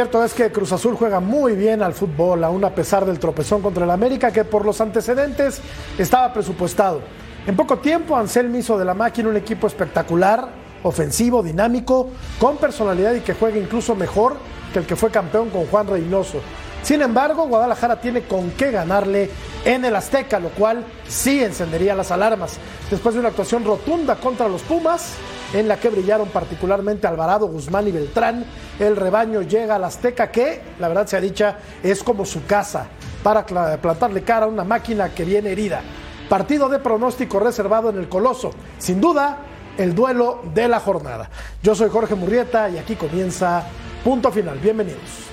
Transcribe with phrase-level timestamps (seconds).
[0.00, 3.60] Cierto es que Cruz Azul juega muy bien al fútbol, aún a pesar del tropezón
[3.60, 5.60] contra el América, que por los antecedentes
[5.98, 7.02] estaba presupuestado.
[7.46, 10.48] En poco tiempo, Anselmi hizo de la máquina un equipo espectacular,
[10.84, 14.36] ofensivo, dinámico, con personalidad y que juega incluso mejor
[14.72, 16.40] que el que fue campeón con Juan Reynoso.
[16.82, 19.30] Sin embargo, Guadalajara tiene con qué ganarle
[19.64, 22.58] en el Azteca, lo cual sí encendería las alarmas.
[22.90, 25.14] Después de una actuación rotunda contra los Pumas,
[25.52, 28.44] en la que brillaron particularmente Alvarado, Guzmán y Beltrán,
[28.78, 32.86] el rebaño llega al Azteca, que, la verdad sea dicha, es como su casa,
[33.22, 35.82] para plantarle cara a una máquina que viene herida.
[36.28, 38.52] Partido de pronóstico reservado en el Coloso.
[38.78, 39.38] Sin duda,
[39.76, 41.28] el duelo de la jornada.
[41.62, 43.64] Yo soy Jorge Murrieta y aquí comienza
[44.02, 44.58] Punto Final.
[44.58, 45.29] Bienvenidos.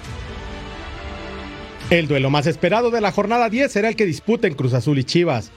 [1.90, 5.06] El duelo más esperado de la jornada 10 será el que disputen Cruz Azul y
[5.06, 5.52] Chivas.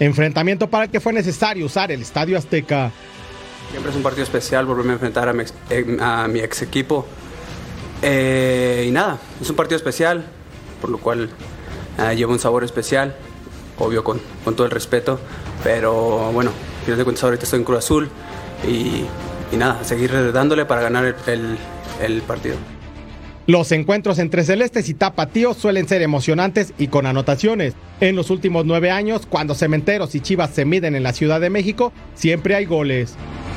[0.00, 2.90] Enfrentamiento para el que fue necesario usar el Estadio Azteca.
[3.70, 7.06] Siempre es un partido especial volverme a enfrentar a mi ex, equipo.
[8.02, 10.24] Eh, y nada, es un partido especial,
[10.80, 11.30] por lo cual
[11.98, 13.14] eh, lleva un sabor especial,
[13.78, 14.20] obvio con,
[14.56, 15.20] todo el respeto,
[15.62, 18.08] pero bueno, al final de cuentas ahorita estoy en Cruz Azul
[18.66, 19.04] y,
[19.56, 21.14] nada, seguir dándole para ganar
[22.00, 22.56] el partido.
[23.50, 27.74] Los encuentros entre celestes y tapatíos suelen ser emocionantes y con anotaciones.
[27.98, 31.50] En los últimos nueve años, cuando Cementeros y Chivas se miden en la Ciudad de
[31.50, 33.16] México, siempre hay goles.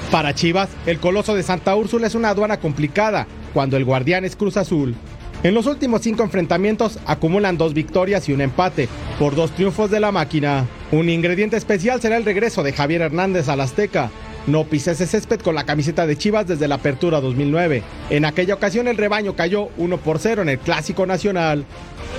[0.10, 4.36] Para Chivas, el Coloso de Santa Úrsula es una aduana complicada, cuando el Guardián es
[4.36, 4.96] Cruz Azul.
[5.44, 10.00] En los últimos cinco enfrentamientos acumulan dos victorias y un empate, por dos triunfos de
[10.00, 10.66] la máquina.
[10.92, 14.10] Un ingrediente especial será el regreso de Javier Hernández al Azteca,
[14.48, 17.84] no pisa ese césped con la camiseta de Chivas desde la apertura 2009.
[18.10, 21.66] En aquella ocasión el rebaño cayó 1 por 0 en el Clásico Nacional.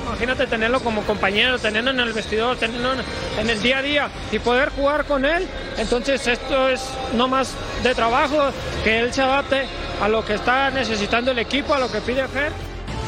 [0.06, 2.92] Imagínate tenerlo como compañero, tenerlo en el vestidor, tenerlo
[3.38, 5.46] en el día a día y poder jugar con él.
[5.78, 6.82] Entonces esto es
[7.16, 8.38] no más de trabajo,
[8.84, 9.62] que él se adapte
[10.00, 12.52] a lo que está necesitando el equipo, a lo que pide Fer.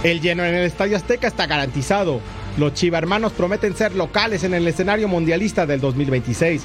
[0.03, 2.21] El lleno en el Estadio Azteca está garantizado.
[2.59, 6.63] Los Chiva hermanos prometen ser locales en el escenario mundialista del 2026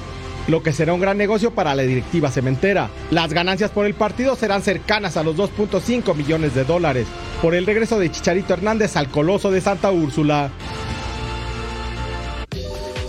[0.47, 2.89] lo que será un gran negocio para la directiva cementera.
[3.09, 7.07] Las ganancias por el partido serán cercanas a los 2.5 millones de dólares
[7.41, 10.51] por el regreso de Chicharito Hernández al Coloso de Santa Úrsula.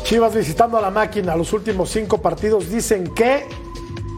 [0.05, 3.47] Chivas visitando a la máquina, los últimos cinco partidos dicen que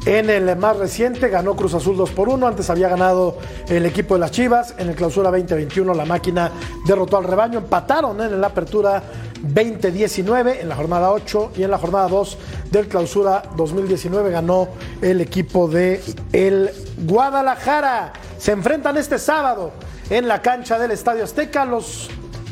[0.06, 3.38] en el más reciente ganó Cruz Azul 2 por 1, antes había ganado
[3.68, 6.52] el equipo de las Chivas, en el clausura 2021 la máquina
[6.86, 9.02] derrotó al rebaño, empataron en la apertura
[9.44, 12.38] 2019 en la jornada 8 y en la jornada 2
[12.70, 14.68] del clausura 2019 ganó
[15.02, 16.70] el equipo de el
[17.06, 18.12] Guadalajara.
[18.38, 19.72] Se enfrentan este sábado
[20.10, 21.64] en la cancha del Estadio Azteca.
[21.64, 22.08] Los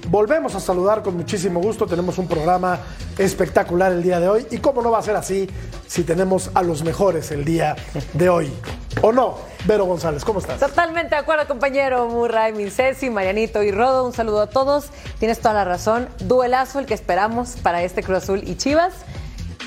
[0.08, 1.86] volvemos a saludar con muchísimo gusto.
[1.86, 2.78] Tenemos un programa
[3.18, 4.46] espectacular el día de hoy.
[4.50, 5.48] ¿Y cómo no va a ser así
[5.86, 7.76] si tenemos a los mejores el día
[8.14, 8.52] de hoy?
[9.00, 9.38] ¿O no?
[9.64, 10.58] Vero González, ¿cómo estás?
[10.58, 14.04] Totalmente de acuerdo, compañero Murray, Mincesi, Marianito y Rodo.
[14.04, 14.86] Un saludo a todos.
[15.18, 16.08] Tienes toda la razón.
[16.20, 18.92] Duelazo el que esperamos para este Cruz Azul y Chivas.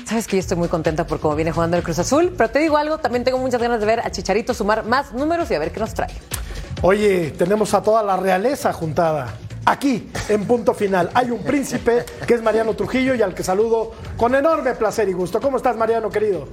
[0.06, 2.60] Sabes que yo estoy muy contenta por cómo viene jugando el Cruz Azul, pero te
[2.60, 5.58] digo algo, también tengo muchas ganas de ver a Chicharito sumar más números y a
[5.58, 6.12] ver qué nos trae.
[6.82, 9.34] Oye, tenemos a toda la realeza juntada.
[9.68, 13.90] Aquí, en punto final, hay un príncipe que es Mariano Trujillo y al que saludo
[14.16, 15.40] con enorme placer y gusto.
[15.40, 16.46] ¿Cómo estás, Mariano, querido?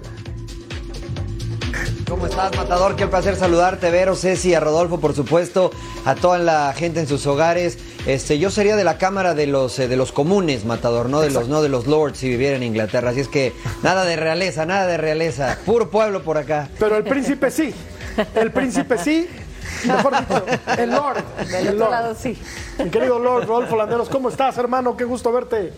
[2.09, 2.95] ¿Cómo estás, Matador?
[2.95, 5.69] Qué placer saludarte, Vero, Ceci, a Rodolfo, por supuesto,
[6.05, 7.77] a toda la gente en sus hogares.
[8.07, 11.29] Este, yo sería de la cámara de los eh, de los comunes, Matador, no de
[11.29, 13.11] los no de los lords si viviera en Inglaterra.
[13.11, 13.53] Así es que
[13.83, 16.67] nada de realeza, nada de realeza, puro pueblo por acá.
[16.79, 17.73] Pero el príncipe sí,
[18.35, 19.29] el príncipe sí.
[19.85, 20.45] Mejor dicho,
[20.77, 21.23] el Lord.
[21.49, 22.41] Del otro lado sí.
[22.77, 24.95] Mi querido Lord Rodolfo Landeros, ¿cómo estás, hermano?
[24.95, 25.73] Qué gusto verte.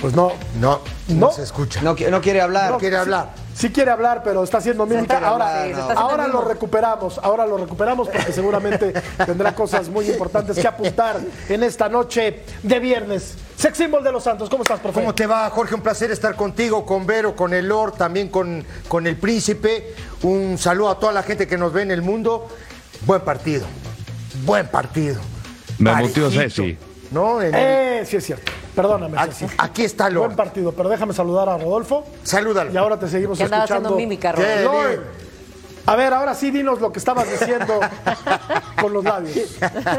[0.00, 0.32] Pues no.
[0.60, 1.80] No, no, se escucha.
[1.82, 2.72] No, no quiere hablar.
[2.72, 3.41] No quiere hablar.
[3.54, 5.18] Sí quiere hablar, pero está haciendo mímica.
[5.18, 5.26] quiere
[5.94, 8.92] Ahora, lo recuperamos, ahora lo recuperamos porque seguramente
[9.26, 13.34] tendrá cosas muy importantes que apuntar en esta noche de viernes.
[13.56, 15.00] Sex Symbol de los Santos, ¿cómo estás, profe?
[15.00, 15.74] ¿Cómo te va, Jorge?
[15.74, 19.94] Un placer estar contigo, con Vero, con el Lord, también con, con el Príncipe.
[20.22, 22.48] Un saludo a toda la gente que nos ve en el mundo.
[23.06, 23.66] Buen partido.
[24.44, 25.20] Buen partido.
[25.78, 26.76] Me muteó Ceci.
[27.10, 27.42] ¿No?
[27.42, 27.60] En el-
[28.00, 28.50] Eh, sí es cierto.
[28.74, 29.16] Perdóname.
[29.18, 30.36] aquí, aquí está Buen Lord.
[30.36, 32.04] partido, pero déjame saludar a Rodolfo.
[32.22, 32.72] Salúdalo.
[32.72, 33.88] Y ahora te seguimos Que andaba escuchando.
[33.90, 35.02] haciendo mímica, Qué Rodolfo.
[35.84, 37.80] A ver, ahora sí dinos lo que estabas diciendo
[38.80, 39.36] con los labios.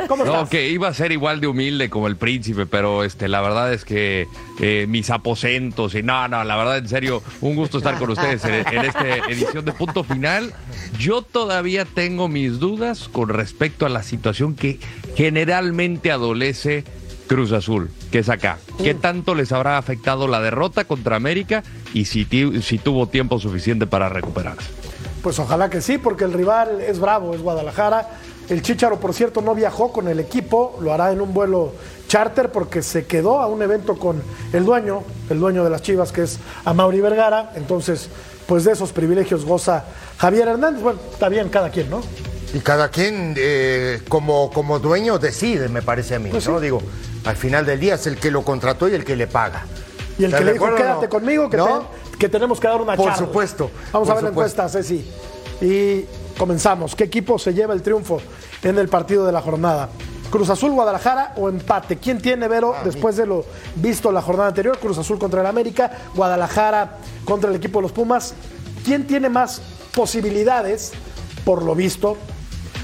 [0.07, 0.49] ¿Cómo No, estás?
[0.49, 3.83] que iba a ser igual de humilde como el príncipe, pero este, la verdad es
[3.83, 4.25] que
[4.61, 8.45] eh, mis aposentos y no, no, la verdad, en serio, un gusto estar con ustedes
[8.45, 10.53] en, en esta edición de punto final.
[10.97, 14.79] Yo todavía tengo mis dudas con respecto a la situación que
[15.15, 16.85] generalmente adolece
[17.27, 18.57] Cruz Azul, que es acá.
[18.77, 24.09] ¿Qué tanto les habrá afectado la derrota contra América y si, tuvo tiempo suficiente para
[24.09, 24.69] recuperarse?
[25.21, 28.09] Pues ojalá que sí, porque el rival es bravo, es Guadalajara.
[28.49, 31.73] El Chicharo, por cierto, no viajó con el equipo, lo hará en un vuelo
[32.09, 34.21] charter porque se quedó a un evento con
[34.51, 37.53] el dueño, el dueño de las Chivas, que es Amaury Vergara.
[37.55, 38.09] Entonces,
[38.47, 39.85] pues de esos privilegios goza
[40.17, 40.81] Javier Hernández.
[40.83, 42.01] Bueno, está bien cada quien, ¿no?
[42.53, 46.57] Y cada quien eh, como, como dueño decide, me parece a mí, Pues ¿no?
[46.59, 46.63] sí.
[46.63, 46.81] Digo,
[47.25, 49.65] al final del día es el que lo contrató y el que le paga.
[50.17, 51.09] Y el ¿Estás que le dijo, quédate no?
[51.09, 51.87] conmigo, que, ¿No?
[52.11, 53.25] te- que tenemos que dar una Por charla.
[53.25, 54.61] supuesto, Vamos por a ver supuesto.
[54.61, 55.11] la encuesta, Ceci.
[55.61, 56.05] Y
[56.37, 56.95] comenzamos.
[56.95, 58.19] ¿Qué equipo se lleva el triunfo
[58.61, 59.89] en el partido de la jornada?
[60.29, 61.97] Cruz Azul, Guadalajara o empate.
[61.97, 63.45] ¿Quién tiene, Vero, después de lo
[63.75, 64.77] visto la jornada anterior?
[64.79, 68.33] Cruz Azul contra el América, Guadalajara contra el equipo de los Pumas.
[68.83, 69.61] ¿Quién tiene más
[69.95, 70.91] posibilidades,
[71.45, 72.17] por lo visto,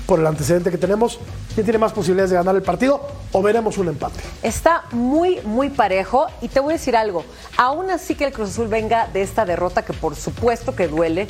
[0.05, 1.19] por el antecedente que tenemos?
[1.59, 3.05] ¿Quién tiene más posibilidades de ganar el partido?
[3.33, 4.17] ¿O veremos un empate?
[4.41, 7.25] Está muy, muy parejo y te voy a decir algo.
[7.57, 11.27] Aún así que el Cruz Azul venga de esta derrota que por supuesto que duele,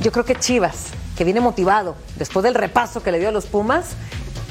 [0.00, 3.46] yo creo que Chivas, que viene motivado después del repaso que le dio a los
[3.46, 3.96] Pumas,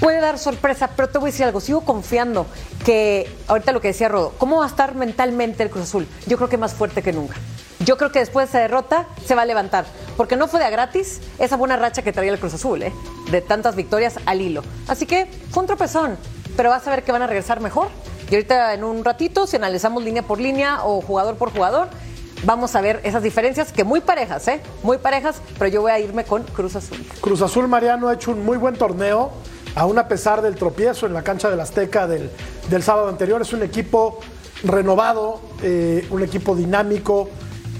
[0.01, 2.45] puede dar sorpresa, pero te voy a decir algo, sigo confiando
[2.83, 6.05] que ahorita lo que decía Rodo, ¿cómo va a estar mentalmente el Cruz Azul?
[6.27, 7.37] Yo creo que más fuerte que nunca.
[7.85, 9.85] Yo creo que después de esa derrota se va a levantar,
[10.15, 12.93] porque no fue de a gratis esa buena racha que traía el Cruz Azul, ¿eh?
[13.31, 14.61] de tantas victorias al hilo.
[14.87, 16.17] Así que fue un tropezón,
[16.55, 17.87] pero vas a ver que van a regresar mejor.
[18.29, 21.87] Y ahorita en un ratito, si analizamos línea por línea o jugador por jugador,
[22.43, 24.61] vamos a ver esas diferencias que muy parejas, ¿eh?
[24.83, 27.03] Muy parejas, pero yo voy a irme con Cruz Azul.
[27.19, 29.31] Cruz Azul Mariano ha hecho un muy buen torneo,
[29.73, 32.29] aún a pesar del tropiezo en la cancha del Azteca del,
[32.69, 33.41] del sábado anterior.
[33.41, 34.19] Es un equipo
[34.63, 37.29] renovado, eh, un equipo dinámico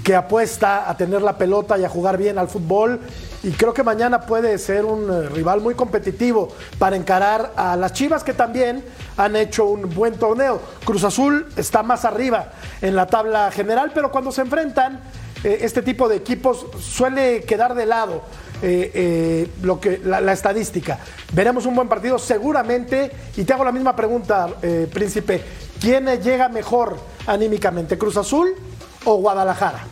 [0.02, 3.00] que apuesta a tener la pelota y a jugar bien al fútbol.
[3.42, 7.92] Y creo que mañana puede ser un eh, rival muy competitivo para encarar a las
[7.92, 8.84] Chivas que también
[9.16, 10.60] han hecho un buen torneo.
[10.84, 15.00] Cruz Azul está más arriba en la tabla general, pero cuando se enfrentan,
[15.42, 18.22] eh, este tipo de equipos suele quedar de lado
[18.64, 20.98] eh, lo que, la, la estadística.
[21.32, 23.10] Veremos un buen partido seguramente.
[23.36, 24.48] Y te hago la misma pregunta,
[24.92, 25.42] Príncipe.
[25.80, 26.96] ¿Quién llega mejor
[27.26, 28.54] anímicamente, Cruz Azul
[29.04, 29.86] o Guadalajara?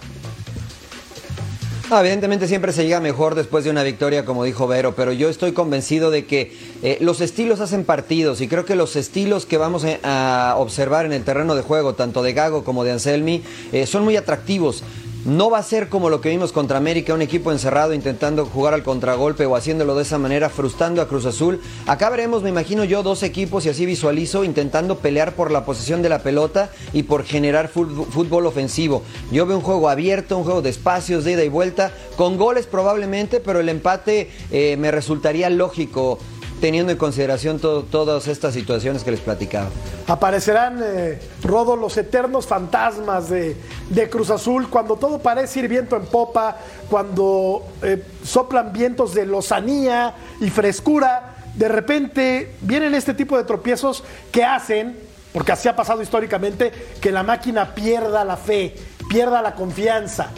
[1.91, 5.29] No, evidentemente siempre se llega mejor después de una victoria, como dijo Vero, pero yo
[5.29, 9.59] estoy convencido de que eh, los estilos hacen partidos y creo que los estilos que
[9.59, 13.43] vamos a, a observar en el terreno de juego, tanto de Gago como de Anselmi,
[13.73, 14.85] eh, son muy atractivos.
[15.27, 18.73] No va a ser como lo que vimos contra América, un equipo encerrado intentando jugar
[18.73, 21.61] al contragolpe o haciéndolo de esa manera, frustrando a Cruz Azul.
[21.87, 26.01] Acá veremos, me imagino yo, dos equipos y así visualizo, intentando pelear por la posesión
[26.01, 29.03] de la pelota y por generar fútbol ofensivo.
[29.31, 32.67] Yo veo un juego abierto, un juego de espacios, de ida y vuelta, con goles
[32.67, 36.19] probablemente, pero el empate eh, me resultaría lógico
[36.61, 39.69] teniendo en consideración to- todas estas situaciones que les platicaba.
[40.07, 43.57] Aparecerán, eh, Rodo, los eternos fantasmas de,
[43.89, 46.57] de Cruz Azul cuando todo parece ir viento en popa,
[46.91, 51.37] cuando eh, soplan vientos de lozanía y frescura.
[51.55, 54.99] De repente vienen este tipo de tropiezos que hacen,
[55.33, 58.75] porque así ha pasado históricamente, que la máquina pierda la fe,
[59.09, 60.29] pierda la confianza.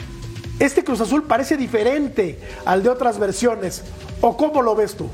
[0.58, 3.82] Este Cruz Azul parece diferente al de otras versiones.
[4.20, 5.08] ¿O cómo lo ves tú?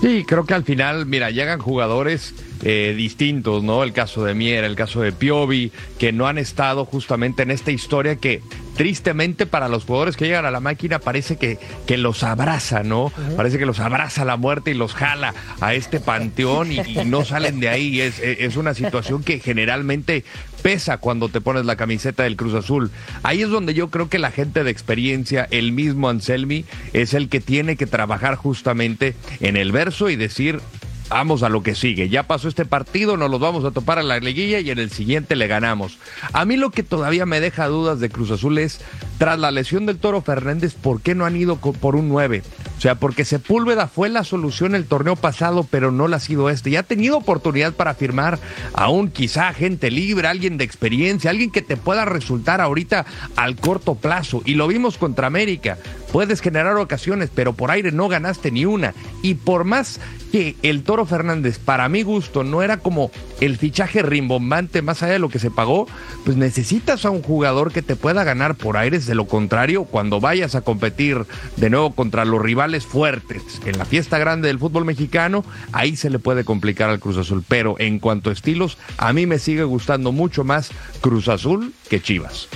[0.00, 3.82] Sí, creo que al final, mira, llegan jugadores eh, distintos, ¿no?
[3.82, 7.72] El caso de Mier, el caso de Piovi, que no han estado justamente en esta
[7.72, 8.40] historia que
[8.76, 13.12] tristemente para los jugadores que llegan a la máquina parece que, que los abraza, ¿no?
[13.36, 17.24] Parece que los abraza la muerte y los jala a este panteón y, y no
[17.24, 18.00] salen de ahí.
[18.00, 20.24] Es, es una situación que generalmente
[20.62, 22.90] pesa cuando te pones la camiseta del Cruz Azul.
[23.22, 27.28] Ahí es donde yo creo que la gente de experiencia, el mismo Anselmi, es el
[27.28, 30.60] que tiene que trabajar justamente en el verso y decir,
[31.08, 32.08] vamos a lo que sigue.
[32.08, 34.90] Ya pasó este partido, nos los vamos a topar a la liguilla y en el
[34.90, 35.98] siguiente le ganamos.
[36.32, 38.80] A mí lo que todavía me deja dudas de Cruz Azul es,
[39.18, 42.42] tras la lesión del Toro Fernández, ¿por qué no han ido por un 9?
[42.78, 46.48] O sea, porque Sepúlveda fue la solución el torneo pasado, pero no lo ha sido
[46.48, 46.70] este.
[46.70, 48.38] Y ha tenido oportunidad para firmar
[48.72, 53.04] a un quizá agente libre, alguien de experiencia, alguien que te pueda resultar ahorita
[53.34, 54.42] al corto plazo.
[54.44, 55.76] Y lo vimos contra América.
[56.12, 58.94] Puedes generar ocasiones, pero por aire no ganaste ni una.
[59.22, 60.00] Y por más
[60.32, 63.10] que el Toro Fernández, para mi gusto, no era como
[63.40, 65.86] el fichaje rimbombante más allá de lo que se pagó,
[66.24, 69.06] pues necesitas a un jugador que te pueda ganar por aires.
[69.06, 73.84] De lo contrario, cuando vayas a competir de nuevo contra los rivales fuertes en la
[73.84, 77.44] fiesta grande del fútbol mexicano, ahí se le puede complicar al Cruz Azul.
[77.46, 82.00] Pero en cuanto a estilos, a mí me sigue gustando mucho más Cruz Azul que
[82.00, 82.48] Chivas.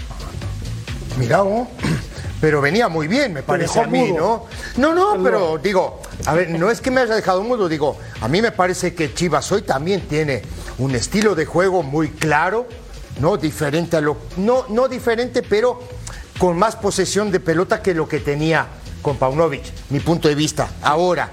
[1.18, 1.68] Mira, oh,
[2.42, 4.48] pero venía muy bien, me parece a mí, mudo.
[4.76, 4.94] ¿no?
[4.94, 8.26] No, no, pero digo, a ver, no es que me haya dejado mudo, digo, a
[8.26, 10.42] mí me parece que Chivas hoy también tiene
[10.78, 12.66] un estilo de juego muy claro,
[13.20, 13.36] ¿no?
[13.36, 14.16] Diferente a lo.
[14.38, 15.82] No, no diferente, pero
[16.36, 18.66] con más posesión de pelota que lo que tenía
[19.02, 20.68] con Paunovic, mi punto de vista.
[20.82, 21.30] Ahora,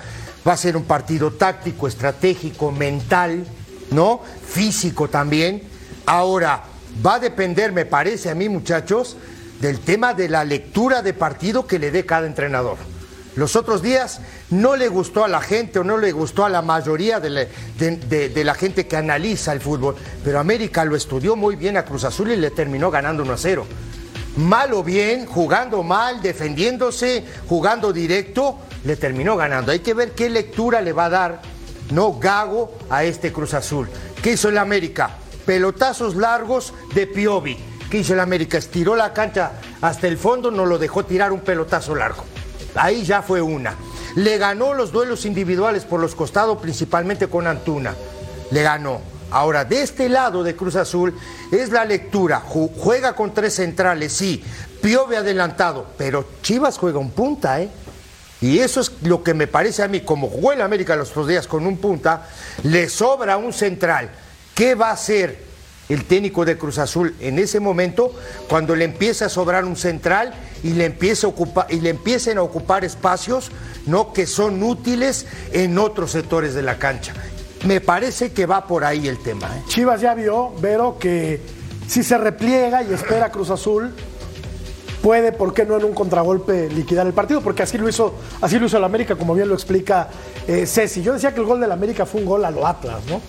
[0.48, 3.48] va a ser un partido táctico, estratégico, mental,
[3.90, 4.22] ¿no?
[4.48, 5.64] Físico también.
[6.06, 6.66] Ahora,
[7.04, 9.18] va a depender, me parece a mí, muchachos,
[9.60, 12.78] del tema de la lectura de partido que le dé cada entrenador.
[13.36, 16.62] Los otros días no le gustó a la gente o no le gustó a la
[16.62, 17.48] mayoría de
[18.44, 22.32] la, gente que analiza el fútbol, pero América lo estudió muy bien a Cruz Azul
[22.32, 23.66] y le terminó ganando 1 a 0.
[24.38, 29.72] Mal o bien, jugando mal, defendiéndose, jugando directo, le terminó ganando.
[29.72, 31.42] Hay que ver qué lectura le va a dar,
[31.92, 33.88] no Gago, a este Cruz Azul.
[34.22, 35.12] ¿Qué hizo el América?
[35.46, 37.69] Pelotazos largos de Piovi.
[37.90, 38.58] ¿Qué hizo el América?
[38.58, 42.24] Estiró la cancha hasta el fondo, no lo dejó tirar un pelotazo largo.
[42.76, 43.74] Ahí ya fue una.
[44.16, 47.96] Le ganó los duelos individuales por los costados, principalmente con Antuna.
[48.52, 49.02] Le ganó.
[49.32, 51.16] Ahora, de este lado de Cruz Azul
[51.52, 52.42] es la lectura.
[52.48, 54.44] Ju- Juega con tres centrales, sí.
[54.82, 57.70] Piove adelantado, pero Chivas juega un punta, ¿eh?
[58.42, 61.28] Y eso es lo que me parece a mí, como jugó el América los otros
[61.28, 62.28] días con un punta,
[62.64, 64.10] le sobra un central.
[64.56, 65.44] ¿Qué va a hacer
[65.90, 68.14] el técnico de Cruz Azul en ese momento
[68.48, 72.38] cuando le empieza a sobrar un central y le, empieza a ocupar, y le empiecen
[72.38, 73.52] a ocupar espacios
[73.86, 74.14] ¿no?
[74.14, 77.14] que son útiles en otros sectores de la cancha?
[77.66, 79.48] Me parece que va por ahí el tema.
[79.48, 79.64] ¿eh?
[79.68, 81.42] Chivas ya vio, Vero, que
[81.88, 83.94] si se repliega y espera Cruz Azul,
[85.02, 87.42] puede, ¿por qué no en un contragolpe liquidar el partido?
[87.42, 90.10] Porque así lo hizo, así lo hizo el América, como bien lo explica
[90.48, 91.02] eh, Ceci.
[91.02, 93.22] Yo decía que el gol del América fue un gol a lo Atlas, ¿no?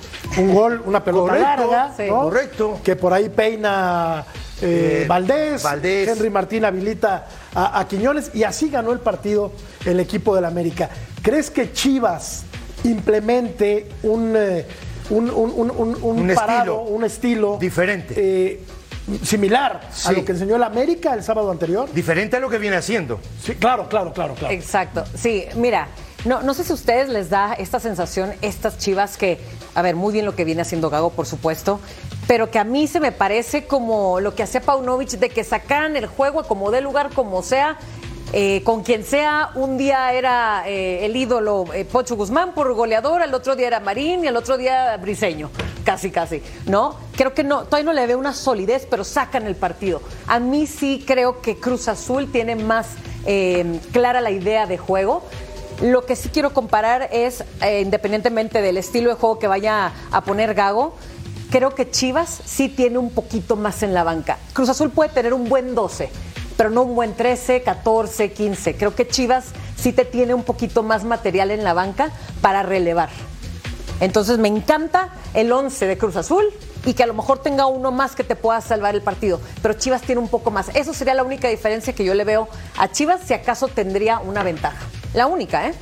[0.43, 2.05] Un gol, una pelota Correcto, larga, sí.
[2.09, 2.23] ¿no?
[2.23, 2.81] Correcto.
[2.85, 4.25] Que por ahí peina
[4.62, 6.09] eh, Eh, Valdés, Valdés.
[6.09, 9.53] Henry Martín habilita a, a Quiñones y así ganó el partido
[9.87, 10.91] el equipo del América.
[11.23, 12.45] ¿Crees que Chivas
[12.85, 14.67] implemente un, eh,
[15.11, 16.81] un, un- un- un- un Un parado, estilo.
[16.83, 18.15] un estilo Diferente.
[18.17, 18.61] eh,
[19.23, 21.93] similar a lo que enseñó el América el sábado anterior?
[21.93, 23.21] Diferente a lo que viene haciendo.
[23.43, 24.55] Sí, claro, claro, claro, claro.
[24.55, 25.05] Exacto.
[25.14, 25.88] Sí, mira,
[26.25, 29.40] no, no sé si a ustedes les da esta sensación, estas chivas que,
[29.75, 31.81] a ver, muy bien lo que viene haciendo Gago, por supuesto,
[32.26, 35.97] pero que a mí se me parece como lo que hacía Paunovic, de que sacaran
[35.97, 37.79] el juego como dé lugar, como sea.
[38.33, 43.23] Eh, con quien sea, un día era eh, el ídolo eh, Pocho Guzmán por goleador,
[43.23, 45.51] el otro día era Marín y el otro día Briseño,
[45.85, 46.95] casi, casi, ¿no?
[47.17, 50.01] Creo que no, todavía no le veo una solidez, pero sacan el partido.
[50.29, 52.91] A mí sí creo que Cruz Azul tiene más
[53.93, 55.23] clara la idea de juego.
[55.83, 57.45] Lo que sí quiero comparar es,
[57.83, 60.95] independientemente del estilo de juego que vaya a poner Gago,
[61.51, 64.39] creo que Chivas sí tiene un poquito más en la banca.
[64.53, 66.11] Cruz Azul puede tener un buen 12,
[66.61, 68.76] pero no un buen 13, 14, 15.
[68.76, 69.47] Creo que Chivas
[69.79, 72.11] sí te tiene un poquito más material en la banca
[72.43, 73.09] para relevar.
[74.00, 76.45] Entonces me encanta el 11 de Cruz Azul
[76.85, 79.73] y que a lo mejor tenga uno más que te pueda salvar el partido, pero
[79.73, 80.69] Chivas tiene un poco más.
[80.76, 84.43] Eso sería la única diferencia que yo le veo a Chivas si acaso tendría una
[84.43, 84.85] ventaja.
[85.14, 85.73] La única, ¿eh?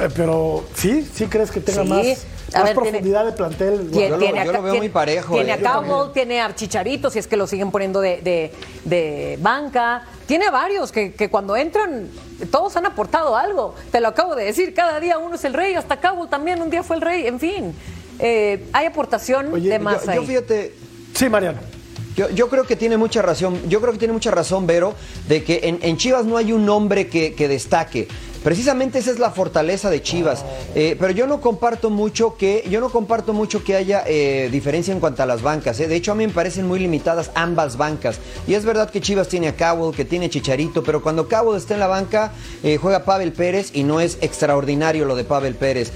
[0.00, 1.88] Eh, pero sí, sí crees que tenga Sí.
[1.90, 2.06] más,
[2.54, 3.90] A más ver, tiene- profundidad de plantel.
[3.90, 5.54] Tie- Yo lo- tiene yo a- lo veo tiene- muy parejo, Tiene eh.
[5.54, 8.52] a Cowell, tiene a Chicharito, si es que lo siguen poniendo de, de-
[8.84, 10.02] de banca.
[10.26, 12.08] Tiene varios que, que cuando entran,
[12.50, 13.74] todos han aportado algo.
[13.90, 16.70] Te lo acabo de decir, cada día uno es el rey, hasta Cowell también un
[16.70, 17.74] día fue el rey, en fin.
[18.18, 20.16] Eh, hay aportación Oye, de más yo, ahí.
[20.16, 20.74] yo fíjate,
[21.14, 21.58] Sí, Mariano.
[22.16, 24.94] Yo, yo creo que tiene mucha razón, yo creo que tiene mucha razón, Vero,
[25.28, 28.08] de que en, en Chivas no hay un nombre que, que destaque.
[28.48, 30.42] Precisamente esa es la fortaleza de Chivas.
[30.74, 34.90] Eh, pero yo no comparto mucho que, yo no comparto mucho que haya eh, diferencia
[34.90, 35.78] en cuanto a las bancas.
[35.80, 35.86] eh.
[35.86, 38.20] De hecho, a mí me parecen muy limitadas ambas bancas.
[38.46, 41.74] Y es verdad que Chivas tiene a Cowell, que tiene Chicharito, pero cuando Cowell está
[41.74, 42.32] en la banca,
[42.80, 45.92] juega Pavel Pérez y no es extraordinario lo de Pavel Pérez.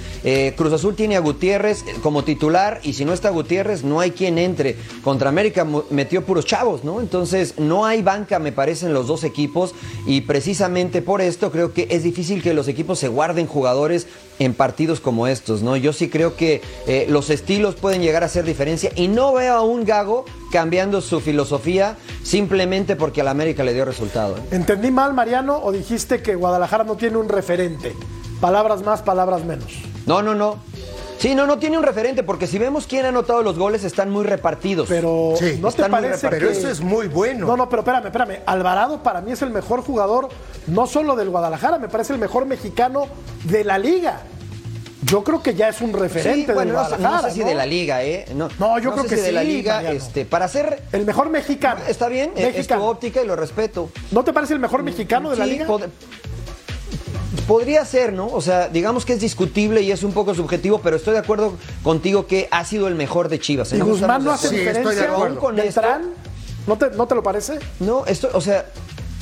[0.55, 4.37] Cruz Azul tiene a Gutiérrez como titular y si no está Gutiérrez, no hay quien
[4.37, 4.77] entre.
[5.03, 7.01] Contra América metió puros chavos, ¿no?
[7.01, 9.75] Entonces, no hay banca, me parecen los dos equipos
[10.07, 14.07] y precisamente por esto creo que es difícil que los equipos se guarden jugadores
[14.39, 15.77] en partidos como estos, ¿no?
[15.77, 19.55] Yo sí creo que eh, los estilos pueden llegar a hacer diferencia y no veo
[19.55, 24.37] a un Gago cambiando su filosofía simplemente porque a la América le dio resultado.
[24.37, 24.41] ¿eh?
[24.51, 27.95] ¿Entendí mal, Mariano, o dijiste que Guadalajara no tiene un referente?
[28.41, 29.73] Palabras más, palabras menos.
[30.07, 30.59] No, no, no.
[31.23, 34.11] Sí, no, no tiene un referente porque si vemos quién ha anotado los goles están
[34.11, 34.89] muy repartidos.
[34.89, 37.47] Pero Sí, ¿no te parece Pero eso es muy bueno.
[37.47, 38.41] No, no, pero espérame, espérame.
[38.45, 40.29] Alvarado para mí es el mejor jugador,
[40.67, 43.07] no solo del Guadalajara, me parece el mejor mexicano
[43.45, 44.23] de la liga.
[45.05, 47.17] Yo creo que ya es un referente Sí, bueno, del Guadalajara.
[47.23, 48.25] no sé si de la liga, ¿eh?
[48.35, 49.97] No, No, yo creo sé que si de la sí, liga, Mariano.
[49.99, 50.83] este, para hacer...
[50.93, 51.81] El mejor mexicano.
[51.89, 52.87] Está bien, eh, es tu Mexicano.
[52.87, 53.91] óptica y lo respeto.
[54.11, 55.67] ¿No te parece el mejor mexicano de la Sí, liga?
[57.43, 58.27] Pod- Podría ser, ¿no?
[58.29, 61.55] O sea, digamos que es discutible y es un poco subjetivo, pero estoy de acuerdo
[61.83, 63.73] contigo que ha sido el mejor de Chivas.
[63.73, 65.39] Y En eso Guzmán no hace Sí, estoy de diferencia acuerdo.
[65.41, 66.03] Con de esto- Trán?
[66.67, 67.59] ¿No te, ¿No te lo parece?
[67.81, 68.67] No, esto, o sea,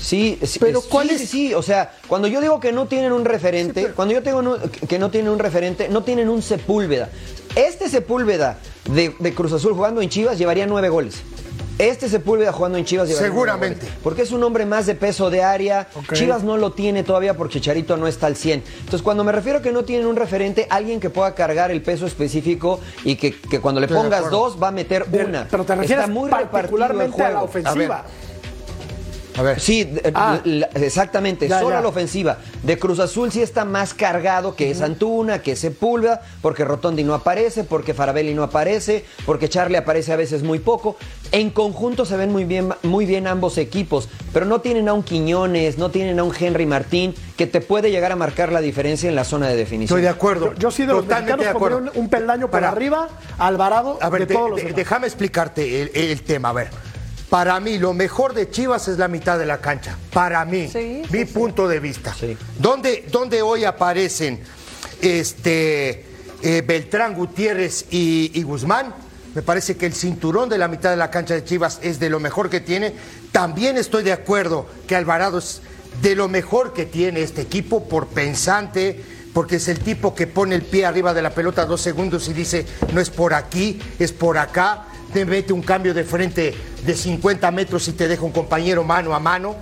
[0.02, 2.86] Sí, sí, Pero ¿cuál sí, es- sí, sí, o sea, cuando yo digo que no
[2.86, 4.56] tienen un referente, cuando yo tengo
[4.88, 7.10] que no tienen un referente, no tienen un Sepúlveda.
[7.54, 8.56] Este Sepúlveda
[8.90, 11.16] de, de Cruz Azul jugando en Chivas llevaría nueve goles.
[11.80, 13.86] Este Sepúlveda jugando en Chivas Seguramente.
[14.02, 15.88] Porque es un hombre más de peso de área.
[16.12, 18.62] Chivas no lo tiene todavía porque Chicharito no está al 100.
[18.80, 21.80] Entonces, cuando me refiero a que no tienen un referente, alguien que pueda cargar el
[21.80, 25.46] peso específico y que, que cuando le pongas dos va a meter una.
[25.50, 27.98] pero te refieres Está muy repartido el particularmente a la ofensiva.
[28.00, 28.29] A
[29.42, 29.60] ver.
[29.60, 30.40] Sí, de- Ah.
[30.44, 31.80] la- exactamente, Ya, solo ya.
[31.82, 32.38] la ofensiva.
[32.62, 37.04] De Cruz Azul sí está más cargado que es Antuna, que es Sepúlveda, porque Rotondi
[37.04, 40.96] no aparece, porque Farabelli no aparece, porque Charlie aparece a veces muy poco.
[41.32, 45.02] En conjunto se ven muy bien, muy bien ambos equipos, pero no tienen a un
[45.02, 49.08] Quiñones, no tienen a un Henry Martín que te puede llegar a marcar la diferencia
[49.08, 49.98] en la zona de definición.
[49.98, 50.52] Estoy de acuerdo.
[50.54, 51.92] Yo, yo sí de los Totalmente mexicanos de acuerdo.
[51.94, 55.06] un, un peldaño Para- arriba a Alvarado A ver, de de- todos los de- déjame
[55.06, 56.50] explicarte el, el tema.
[56.50, 56.68] A ver,
[57.30, 59.96] para mí lo mejor de Chivas es la mitad de la cancha.
[60.12, 62.12] Para mí, Sí, mi sí, punto de vista.
[62.12, 62.36] Sí.
[62.58, 64.40] ¿Dónde, dónde hoy aparecen
[65.00, 66.04] este,
[66.42, 68.94] eh, Beltrán, Gutiérrez y, y Guzmán?
[69.34, 72.10] Me parece que el cinturón de la mitad de la cancha de Chivas es de
[72.10, 72.94] lo mejor que tiene.
[73.30, 75.62] También estoy de acuerdo que Alvarado es
[76.02, 80.56] de lo mejor que tiene este equipo por pensante, porque es el tipo que pone
[80.56, 84.10] el pie arriba de la pelota dos segundos y dice, no es por aquí, es
[84.10, 84.86] por acá.
[85.12, 89.14] Te mete un cambio de frente de 50 metros y te deja un compañero mano
[89.14, 89.56] a mano.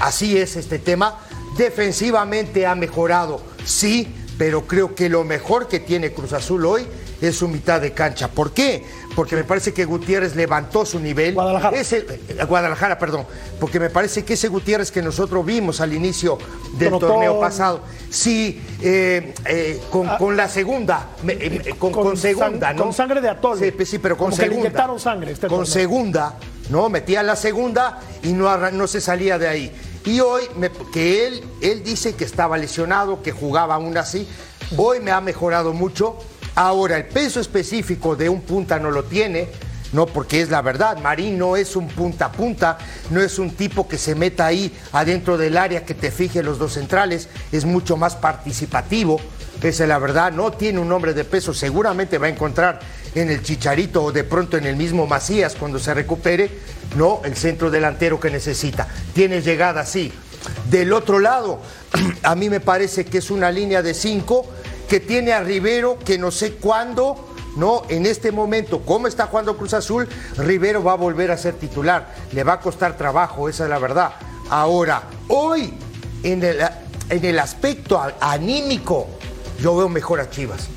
[0.00, 1.18] Así es este tema.
[1.56, 6.86] Defensivamente ha mejorado, sí, pero creo que lo mejor que tiene Cruz Azul hoy
[7.20, 8.28] es su mitad de cancha.
[8.28, 8.84] ¿Por qué?
[9.18, 11.34] Porque me parece que Gutiérrez levantó su nivel.
[11.34, 11.76] Guadalajara.
[11.76, 13.26] Ese, eh, Guadalajara, perdón.
[13.58, 16.38] Porque me parece que ese Gutiérrez que nosotros vimos al inicio
[16.74, 17.08] del Trotón.
[17.08, 22.76] torneo pasado, sí, eh, eh, con, con la segunda, eh, con, Con con segunda, sang-
[22.76, 22.84] ¿no?
[22.84, 23.74] con sangre de atole.
[23.76, 24.68] Sí, sí, pero con Como que le segunda.
[24.68, 25.72] inyectaron sangre este con torneo.
[25.74, 26.34] segunda,
[26.70, 26.88] ¿no?
[26.88, 29.72] Metía la segunda y no, no se salía de ahí.
[30.04, 34.28] Y hoy, me- que él, él dice que estaba lesionado, que jugaba aún así.
[34.76, 36.16] Hoy me ha mejorado mucho.
[36.58, 39.46] Ahora, el peso específico de un punta no lo tiene,
[39.92, 40.98] no porque es la verdad.
[40.98, 42.78] Marín no es un punta a punta,
[43.10, 46.58] no es un tipo que se meta ahí adentro del área que te fije los
[46.58, 49.20] dos centrales, es mucho más participativo.
[49.62, 52.80] Esa es la verdad, no tiene un hombre de peso, seguramente va a encontrar
[53.14, 56.50] en el Chicharito o de pronto en el mismo Macías cuando se recupere,
[56.96, 58.88] no el centro delantero que necesita.
[59.14, 60.12] Tiene llegada, sí.
[60.68, 61.60] Del otro lado,
[62.24, 64.44] a mí me parece que es una línea de cinco
[64.88, 67.16] que tiene a Rivero que no sé cuándo,
[67.56, 71.54] no, en este momento, como está jugando Cruz Azul, Rivero va a volver a ser
[71.54, 72.14] titular.
[72.32, 74.12] Le va a costar trabajo, esa es la verdad.
[74.50, 75.74] Ahora, hoy,
[76.22, 76.58] en el,
[77.10, 79.06] en el aspecto anímico,
[79.60, 80.68] yo veo mejor a Chivas.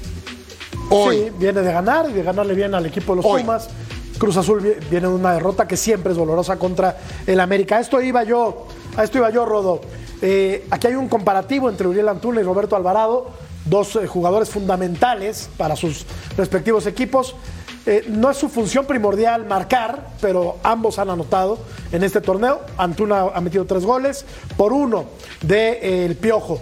[0.90, 1.18] Hoy.
[1.18, 3.42] Sí, viene de ganar y de ganarle bien al equipo de los Hoy.
[3.42, 3.70] Pumas.
[4.18, 7.80] Cruz Azul vi- viene de una derrota que siempre es dolorosa contra el América.
[7.80, 9.82] Esto iba yo, a esto iba yo, Rodo.
[10.22, 13.30] Eh, aquí hay un comparativo entre Uriel Antuna y Roberto Alvarado,
[13.72, 16.06] dos eh, jugadores fundamentales para sus
[16.38, 17.36] respectivos equipos.
[17.86, 21.58] Eh, no es su función primordial marcar, pero ambos han anotado
[21.92, 22.62] en este torneo.
[22.78, 24.26] Antuna ha metido tres goles
[24.58, 25.06] por uno
[25.42, 26.60] del Piojo.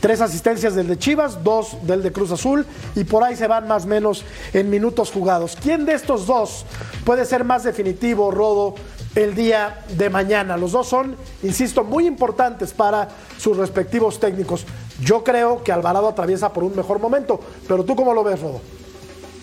[0.00, 3.66] Tres asistencias del de Chivas, dos del de Cruz Azul y por ahí se van
[3.66, 5.56] más o menos en minutos jugados.
[5.60, 6.66] ¿Quién de estos dos
[7.04, 8.74] puede ser más definitivo, Rodo,
[9.16, 10.56] el día de mañana?
[10.56, 14.66] Los dos son, insisto, muy importantes para sus respectivos técnicos.
[15.00, 18.60] Yo creo que Alvarado atraviesa por un mejor momento, pero tú cómo lo ves, Rodo?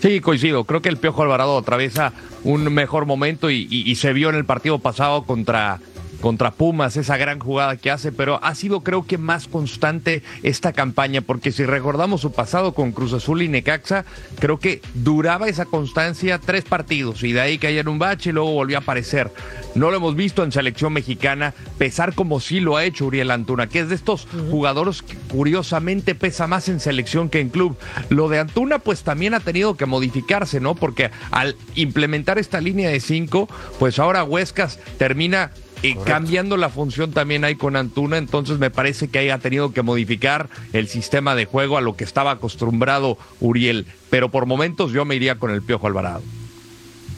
[0.02, 0.64] Sí, coincido.
[0.64, 2.12] Creo que el Piojo Alvarado atraviesa
[2.44, 5.80] un mejor momento y, y- y se vio en el partido pasado contra,
[6.26, 10.72] contra Pumas, esa gran jugada que hace, pero ha sido creo que más constante esta
[10.72, 14.04] campaña, porque si recordamos su pasado con Cruz Azul y Necaxa,
[14.40, 18.32] creo que duraba esa constancia tres partidos y de ahí caía en un bache y
[18.32, 19.30] luego volvió a aparecer.
[19.76, 23.68] No lo hemos visto en selección mexicana pesar como sí lo ha hecho Uriel Antuna,
[23.68, 27.76] que es de estos jugadores que curiosamente pesa más en selección que en club.
[28.08, 30.74] Lo de Antuna pues también ha tenido que modificarse, ¿no?
[30.74, 35.52] Porque al implementar esta línea de cinco, pues ahora Huescas termina
[35.90, 39.72] eh, cambiando la función también ahí con Antuna, entonces me parece que ahí ha tenido
[39.72, 44.92] que modificar el sistema de juego a lo que estaba acostumbrado Uriel, pero por momentos
[44.92, 46.22] yo me iría con el Piojo Alvarado.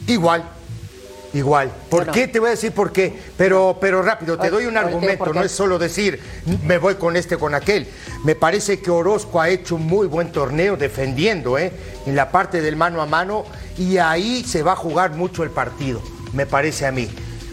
[0.07, 0.43] Igual,
[1.33, 1.71] igual.
[1.89, 2.13] ¿Por Bueno.
[2.13, 2.27] qué?
[2.27, 3.13] Te voy a decir por qué.
[3.37, 6.19] Pero, pero rápido, te doy un argumento, no es solo decir
[6.65, 7.87] me voy con este, con aquel.
[8.25, 11.71] Me parece que Orozco ha hecho un muy buen torneo defendiendo, ¿eh?
[12.07, 13.45] En la parte del mano a mano
[13.77, 16.01] y ahí se va a jugar mucho el partido,
[16.33, 17.07] me parece a mí.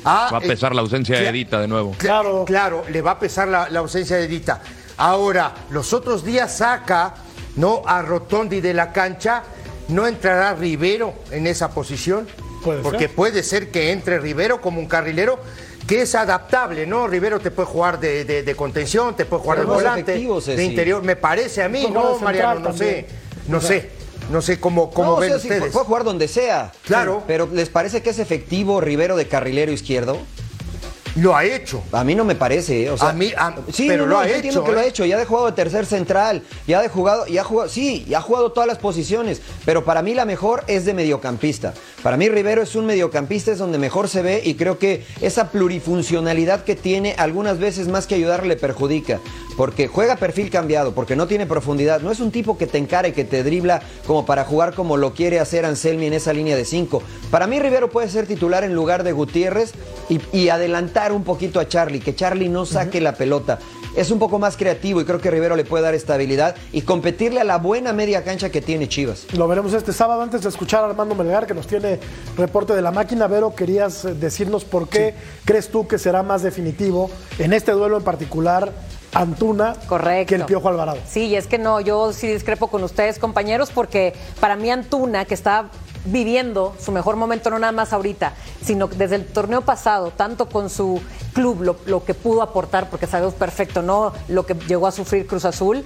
[0.06, 1.92] Ah, Va a eh, pesar la ausencia de Edita de nuevo.
[1.98, 2.44] Claro.
[2.46, 4.62] Claro, le va a pesar la, la ausencia de Edita.
[4.96, 7.14] Ahora, los otros días saca
[7.56, 7.82] ¿no?
[7.84, 9.42] a Rotondi de la cancha,
[9.88, 12.26] no entrará Rivero en esa posición.
[12.64, 13.14] Puede porque ser.
[13.14, 15.38] puede ser que entre Rivero como un carrilero
[15.86, 17.06] que es adaptable, ¿no?
[17.06, 20.12] Rivero te puede jugar de, de- de contención, te puede jugar de Pero más volante,
[20.12, 22.58] efectivo, de interior, me parece a mí, ¿no, de Mariano?
[22.60, 23.06] No también.
[23.06, 23.06] sé,
[23.48, 23.90] no sé,
[24.30, 25.72] no sé cómo, cómo No, o ven sea, ustedes.
[25.72, 26.72] puede jugar donde sea.
[26.84, 27.22] Claro.
[27.26, 30.18] Pero ¿les parece que es efectivo Rivero de carrilero izquierdo?
[31.16, 31.82] Lo ha hecho.
[31.92, 32.90] A mí no me parece, ¿eh?
[32.90, 34.78] o sea, A mí- a- sí, pero no, lo no, ha yo hecho, que lo
[34.78, 34.88] ha ¿eh?
[34.88, 38.18] hecho, ya ha jugado de tercer central, ya ha jugado, ya ha jugado, sí, ya
[38.18, 41.72] ha jugado todas las posiciones, pero para mí la mejor es de mediocampista.
[42.02, 45.50] Para mí Rivero es un mediocampista, es donde mejor se ve y creo que esa
[45.50, 49.18] plurifuncionalidad que tiene algunas veces más que ayudarle le perjudica,
[49.56, 53.08] porque juega perfil cambiado, porque no tiene profundidad, no es un tipo que te encara
[53.08, 56.56] y que te dribla como para jugar como lo quiere hacer Anselmi en esa línea
[56.56, 57.02] de cinco.
[57.30, 59.72] Para mí Rivero puede ser titular en lugar de Gutiérrez
[60.10, 63.58] y, y adelantar un poquito a Charlie, que Charlie no saque la pelota.
[63.96, 67.40] Es un poco más creativo y creo que Rivero le puede dar estabilidad y competirle
[67.40, 69.26] a la buena media cancha que tiene Chivas.
[69.32, 71.98] Lo veremos este sábado antes de escuchar a Armando Melgar que nos tiene
[72.36, 73.26] reporte de la máquina.
[73.26, 75.14] Vero, querías eh, decirnos por qué
[75.44, 78.72] crees tú que será más definitivo en este duelo en particular
[79.16, 80.28] Antuna Correcto.
[80.28, 80.98] que el Piojo Alvarado.
[81.08, 85.24] Sí, y es que no, yo sí discrepo con ustedes, compañeros, porque para mí Antuna,
[85.24, 85.70] que está
[86.06, 90.70] viviendo su mejor momento, no nada más ahorita, sino desde el torneo pasado, tanto con
[90.70, 91.00] su
[91.32, 94.12] club, lo, que pudo aportar, porque sabemos perfecto, ¿no?
[94.28, 95.84] Lo que llegó a sufrir Cruz Azul.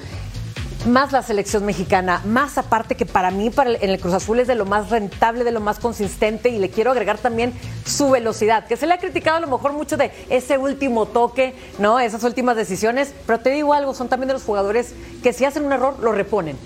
[0.87, 4.49] Más la selección mexicana, más aparte que para mí para en el Cruz Azul es
[4.49, 7.53] de lo más rentable, de lo más consistente y le quiero agregar también
[7.85, 11.55] su velocidad, que se le ha criticado a lo mejor mucho de ese último toque,
[11.79, 12.01] ¿no?
[12.01, 15.67] Esas últimas decisiones, pero te digo algo, son también de los jugadores que si hacen
[15.67, 16.57] un error lo reponen.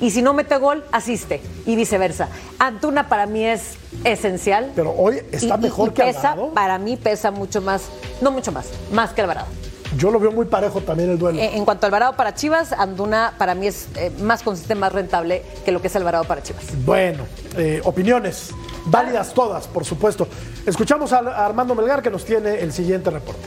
[0.00, 2.28] Y si no mete gol, asiste y viceversa.
[2.58, 4.70] Antuna para mí es esencial.
[4.76, 6.54] Pero hoy está Y- mejor y que pesa, Alvarado.
[6.54, 7.82] Para mí pesa mucho más,
[8.20, 9.48] no mucho más, más que Alvarado.
[9.96, 11.38] Yo lo veo muy parejo también el duelo.
[11.40, 14.92] Eh, En cuanto a Alvarado para Chivas, Antuna para mí es eh, más consistente, más
[14.92, 16.62] rentable que lo que es Alvarado para Chivas.
[16.84, 17.24] Bueno,
[17.56, 18.50] eh, opiniones,
[18.84, 20.28] válidas todas, por supuesto.
[20.66, 23.40] Escuchamos a Armando Melgar que nos tiene el siguiente reporte.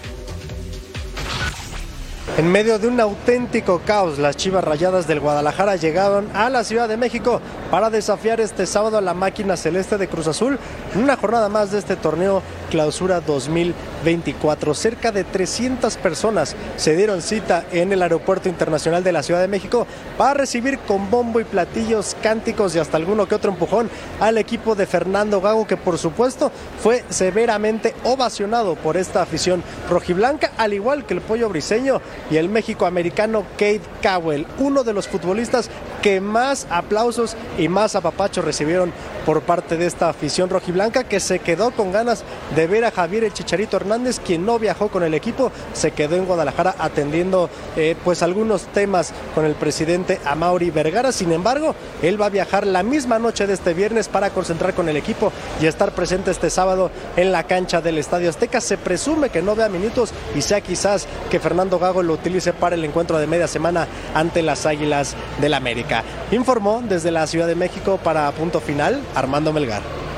[2.37, 6.87] En medio de un auténtico caos, las Chivas Rayadas del Guadalajara llegaron a la Ciudad
[6.87, 10.59] de México para desafiar este sábado a la máquina celeste de Cruz Azul
[10.93, 14.73] en una jornada más de este torneo Clausura 2024.
[14.73, 19.49] Cerca de 300 personas se dieron cita en el Aeropuerto Internacional de la Ciudad de
[19.49, 19.85] México
[20.17, 24.73] para recibir con bombo y platillos, cánticos y hasta alguno que otro empujón al equipo
[24.73, 31.05] de Fernando Gago, que por supuesto fue severamente ovacionado por esta afición rojiblanca, al igual
[31.05, 35.69] que el pollo briseño y el México americano Kate Cowell, uno de los futbolistas
[36.01, 38.93] que más aplausos y más apapachos recibieron
[39.25, 42.23] por parte de esta afición rojiblanca que se quedó con ganas
[42.55, 46.15] de ver a Javier el Chicharito Hernández, quien no viajó con el equipo, se quedó
[46.15, 51.11] en Guadalajara atendiendo eh, pues algunos temas con el presidente Amauri Vergara.
[51.11, 54.89] Sin embargo, él va a viajar la misma noche de este viernes para concentrar con
[54.89, 58.61] el equipo y estar presente este sábado en la cancha del Estadio Azteca.
[58.61, 62.75] Se presume que no vea minutos y sea quizás que Fernando Gago lo utilice para
[62.75, 66.03] el encuentro de media semana ante las Águilas del América.
[66.31, 70.10] Informó desde la Ciudad de México para Punto Final Armando Melgar.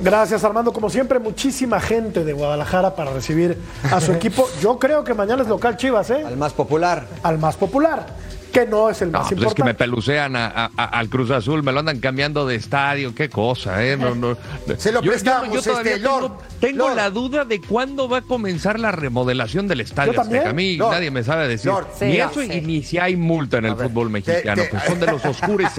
[0.00, 3.58] Gracias Armando, como siempre, muchísima gente de Guadalajara para recibir
[3.90, 4.48] a su equipo.
[4.60, 6.22] Yo creo que mañana es local Chivas, ¿eh?
[6.26, 7.06] Al más popular.
[7.22, 8.06] Al más popular,
[8.48, 9.74] que no es el No, más pues es que me importante.
[9.78, 13.84] pelucean a- a- a- al Cruz Azul, me lo andan cambiando de estadio, qué cosa,
[13.84, 13.96] ¿eh?
[13.96, 14.36] No, no.
[14.76, 16.96] Se lo prestamos, todavía este, tengo, Lord, tengo Lord.
[16.96, 20.46] la duda de cuándo va a comenzar la remodelación del estadio Yo también.
[20.46, 21.86] A mí Lord, nadie me sabe decir Lord.
[22.00, 22.52] ni Sí, eso sí.
[22.52, 25.70] y ni si hay multa en el fútbol mexicano, te- que son de los oscuros,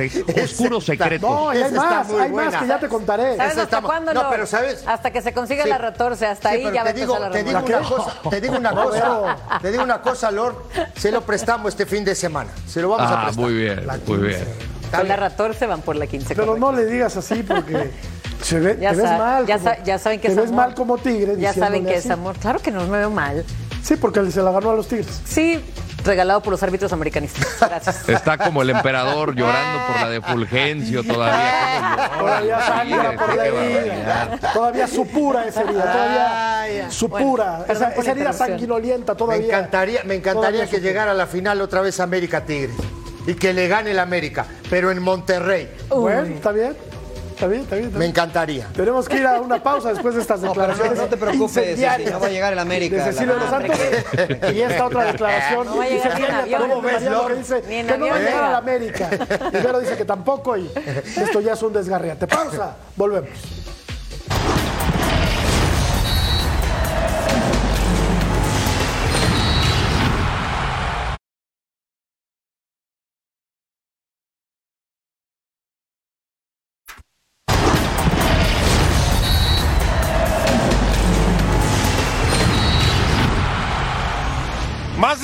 [0.44, 1.30] oscuros secretos.
[1.30, 3.36] No, hay más, hay más que ya te contaré.
[3.38, 4.84] ¿Sabes Esa hasta está- cuándo no, pero ¿sabes?
[4.88, 5.70] Hasta que se consiga Sí.
[5.70, 7.94] la 14, hasta Sí, ahí ya va a te digo, empezar la te digo remodelación.
[7.94, 10.56] una cosa, te digo una cosa, te digo una cosa, Lord,
[10.96, 13.44] se lo prestamos este fin de semana, se lo vamos a Ah, prestar.
[13.46, 14.22] muy bien, La muy 15.
[14.28, 14.40] bien.
[14.84, 15.30] Está Con la bien.
[15.30, 16.36] 14 van por la 15.
[16.36, 16.72] Pero correcto.
[16.72, 17.92] no le digas así porque
[18.42, 19.46] se ve- Ya te ves mal.
[19.46, 20.66] ya como- sa- ya saben que te es ves amor.
[20.66, 21.36] mal como tigre.
[21.38, 22.12] Ya saben que es así.
[22.12, 22.36] amor.
[22.38, 23.44] Claro que no me veo mal.
[23.84, 25.22] Sí, porque él se la ganó a los tigres.
[25.26, 25.60] Sí,
[26.04, 27.46] regalado por los árbitros americanistas.
[27.60, 28.08] Gracias.
[28.10, 32.10] Está como el emperador llorando por la de Fulgencio todavía.
[32.20, 34.40] Todavía sangra por la herida.
[34.54, 35.92] Todavía supura esa herida.
[35.92, 37.58] Todavía supura.
[37.60, 39.46] Bueno, esa, esa herida sanguinolienta Me todavía.
[39.48, 40.82] encantaría, me encantaría que supura.
[40.84, 42.76] llegara a la final otra vez América Tigres
[43.28, 45.70] y que le gane el América, pero en Monterrey.
[45.90, 46.76] Bueno, está bien.
[47.40, 47.88] Está bien, está bien.
[47.88, 48.10] está Me bien.
[48.12, 48.68] encantaría.
[48.76, 50.98] Tenemos que ir a una pausa después de estas no, declaraciones.
[50.98, 52.98] no te preocupes, Ceci, no va a llegar el América.
[52.98, 53.80] De Cecilio de los La- Santos.
[54.54, 55.66] Y esta otra declaración.
[55.66, 56.62] No va a llegar Dice ni en Kenia avión.
[56.70, 57.28] ¿Cómo ves, Lord?
[57.32, 57.64] que dice
[57.98, 58.52] no va a llegar a llega.
[58.52, 59.10] la América.
[59.54, 60.70] Rivero dice que tampoco y
[61.16, 62.28] esto ya es un desgarriate.
[62.28, 62.76] Pausa.
[62.98, 63.30] Volvemos.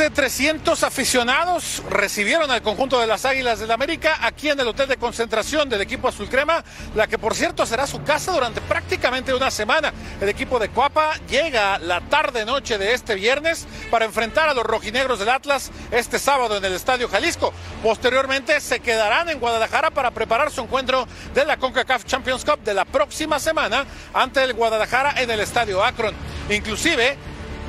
[0.05, 4.87] De 300 aficionados recibieron al conjunto de las Águilas del América aquí en el hotel
[4.87, 6.63] de concentración del equipo azul crema,
[6.93, 9.91] la que por cierto será su casa durante prácticamente una semana.
[10.21, 14.63] El equipo de Coapa llega la tarde noche de este viernes para enfrentar a los
[14.63, 17.51] rojinegros del Atlas este sábado en el Estadio Jalisco.
[17.81, 22.75] Posteriormente se quedarán en Guadalajara para preparar su encuentro de la CONCACAF Champions Cup de
[22.75, 26.13] la próxima semana ante el Guadalajara en el Estadio Akron.
[26.51, 27.17] Inclusive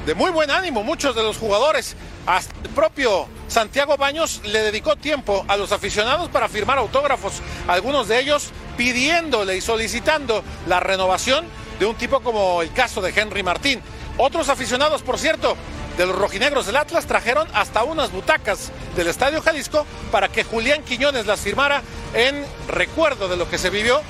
[0.05, 1.97] de muy buen ánimo muchos de los jugadores.
[2.27, 7.35] El propio Santiago Baños le dedicó tiempo a los aficionados para firmar autógrafos,
[7.69, 11.47] algunos de ellos pidiéndole y solicitando la renovación
[11.79, 13.81] de un tipo como el caso de Henry Martín.
[14.19, 15.57] Otros aficionados, por cierto,
[15.97, 20.83] de los rojinegros del Atlas trajeron hasta unas butacas del Estadio Jalisco para que Julián
[20.83, 21.81] Quiñones las firmara
[22.13, 24.01] en recuerdo de lo que se vivió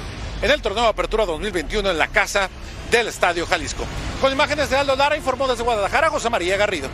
[0.40, 2.48] en el torneo de apertura 2021 en la casa
[2.90, 3.84] del Estadio Jalisco.
[4.22, 6.88] Con imágenes de Aldo Lara informó desde Guadalajara José María Garrido.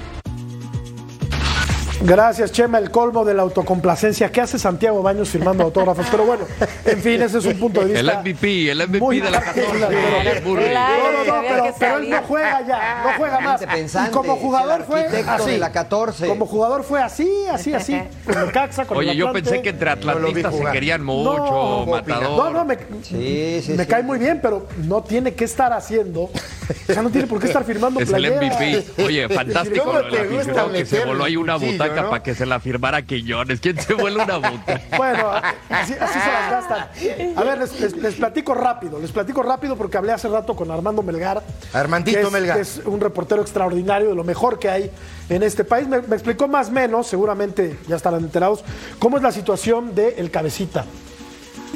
[2.05, 4.33] Gracias, Chema, el colmo de la autocomplacencia.
[4.33, 6.07] ¿Qué hace Santiago Baños firmando autógrafos?
[6.11, 6.45] Pero bueno,
[6.85, 8.01] en fin, ese es un punto de vista.
[8.01, 10.23] El MVP, el MVP muy de la particular, 14.
[10.25, 10.65] pero- Burri.
[10.75, 13.61] No, no, pero, él no juega ya, no juega más.
[13.61, 15.51] Mente pensante, y como jugador el fue así.
[15.53, 16.27] de la 14.
[16.27, 18.01] Como jugador fue así, así, así.
[18.25, 21.87] Con el Caxa, con Oye, el yo pensé que entre atlantistas se querían mucho, No,
[21.87, 22.23] matador.
[22.37, 23.89] No, no, me, Sí, sí, me sí.
[23.89, 26.23] cae muy bien, pero no tiene que estar haciendo.
[26.23, 28.23] O sea, no tiene por qué estar firmando Es el.
[28.33, 29.03] MVP.
[29.05, 32.11] Oye, fantástico ¿Cómo lo del te gusta aficionado que se voló ahí una butaca no?
[32.11, 33.61] para que se la firmara Quiñones.
[33.61, 34.81] ¿Quién se vuelve una butaca?
[34.97, 35.31] Bueno,
[35.69, 36.89] así, así se las gastan.
[37.37, 40.71] A ver, les, les- les platico rápido, les platico rápido porque hablé hace rato con
[40.71, 41.43] Armando Melgar.
[41.73, 42.57] Armandito que es, Melgar.
[42.57, 44.91] que es un reportero extraordinario, de lo mejor que hay
[45.29, 45.87] en este país.
[45.89, 48.65] Me, me explicó más o menos, seguramente ya estarán enterados,
[48.99, 50.85] cómo es la situación del cabecita.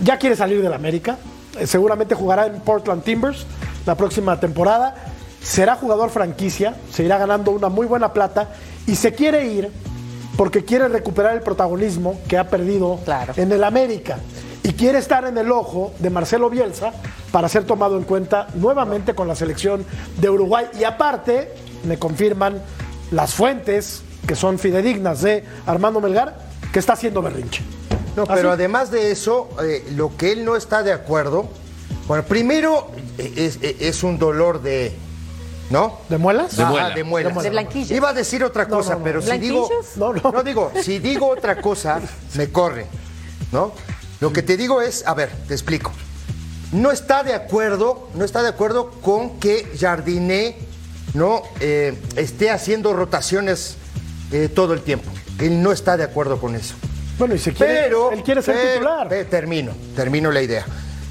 [0.03, 1.17] Ya quiere salir del América,
[1.59, 3.47] eh, seguramente jugará en Portland Timbers
[3.87, 4.95] la próxima temporada.
[5.43, 8.49] Será jugador franquicia, se irá ganando una muy buena plata
[8.87, 9.71] y se quiere ir
[10.37, 13.33] porque quiere recuperar el protagonismo que ha perdido Claro.
[13.37, 14.19] en el América
[14.63, 16.93] y quiere estar en el ojo de Marcelo Bielsa
[17.31, 19.85] para ser tomado en cuenta nuevamente con la selección
[20.21, 20.67] de Uruguay.
[20.79, 21.53] Y aparte,
[21.85, 22.61] me confirman
[23.11, 26.37] las fuentes que son fidedignas de Armando Melgar,
[26.73, 27.63] que está haciendo berrinche.
[28.17, 31.49] No, ¿Ah, pero además de eso, eh, lo que él no está de acuerdo,
[32.09, 34.93] bueno, primero eh, es, eh, es un dolor de,
[35.71, 35.99] ¿no?
[36.09, 36.57] ¿De muelas?
[36.57, 36.91] De Ajá, muela.
[36.95, 37.43] de muelas.
[37.43, 37.91] De blanquillas.
[37.91, 39.05] Iba a decir otra cosa, no, no.
[39.05, 39.69] pero si digo.
[39.97, 40.43] No, no.
[40.43, 42.01] digo, si digo otra cosa,
[42.35, 42.87] me corre,
[43.53, 43.73] ¿no?
[44.21, 45.93] Lo que te digo es, a ver, te explico.
[46.73, 50.57] No está de acuerdo, no está de acuerdo con que Jardiné
[51.15, 53.77] no Eh, esté haciendo rotaciones
[54.33, 55.11] eh, todo el tiempo.
[55.39, 56.75] Él no está de acuerdo con eso.
[57.19, 59.09] Bueno, y se quiere, Pero, él quiere ser pero- titular.
[59.09, 60.67] pe- termino, termino la idea.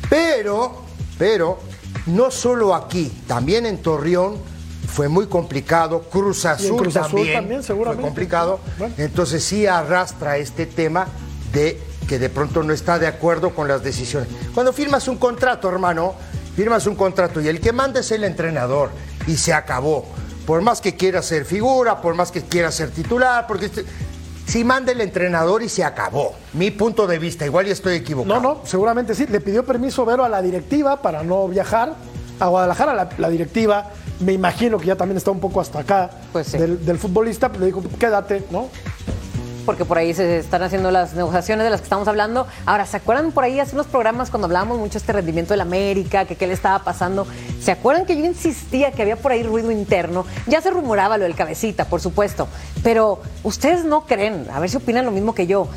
[0.10, 0.84] Pero,
[1.18, 1.60] pero,
[2.06, 4.38] no solo aquí, también en Torreón
[4.88, 8.02] fue muy complicado, Cruz Azul, Cruz Azul también, también, seguramente.
[8.02, 8.60] fue complicado.
[8.78, 8.94] Bueno.
[8.98, 11.08] Entonces sí arrastra este tema
[11.52, 14.30] de que de pronto no está de acuerdo con las decisiones.
[14.54, 16.14] Cuando firmas un contrato, hermano,
[16.56, 18.92] firmas un contrato y el que manda es el entrenador
[19.28, 20.06] y se acabó.
[20.46, 23.72] Por más que quiera ser figura, por más que quiera ser titular, porque
[24.46, 26.34] si manda el entrenador y se acabó.
[26.54, 28.40] Mi punto de vista, igual ya estoy equivocado.
[28.42, 29.26] No, no, seguramente sí.
[29.28, 31.94] Le pidió permiso Vero a la directiva para no viajar
[32.40, 32.94] a Guadalajara.
[32.94, 36.58] La, la directiva, me imagino que ya también está un poco hasta acá Pues sí.
[36.58, 38.70] del, del futbolista, pero le dijo, quédate, ¿no?
[39.66, 42.48] Porque por ahí se están haciendo las negociaciones de las que estamos hablando.
[42.66, 45.62] Ahora, ¿se acuerdan por ahí hace unos programas cuando hablábamos mucho de este rendimiento del
[45.62, 47.28] América, que qué le estaba pasando?
[47.60, 50.26] ¿Se acuerdan que yo insistía que había por ahí ruido interno?
[50.48, 52.48] Ya se rumoraba lo del cabecita, por supuesto,
[52.84, 55.68] pero ustedes no creen, a ver si opinan lo mismo que yo.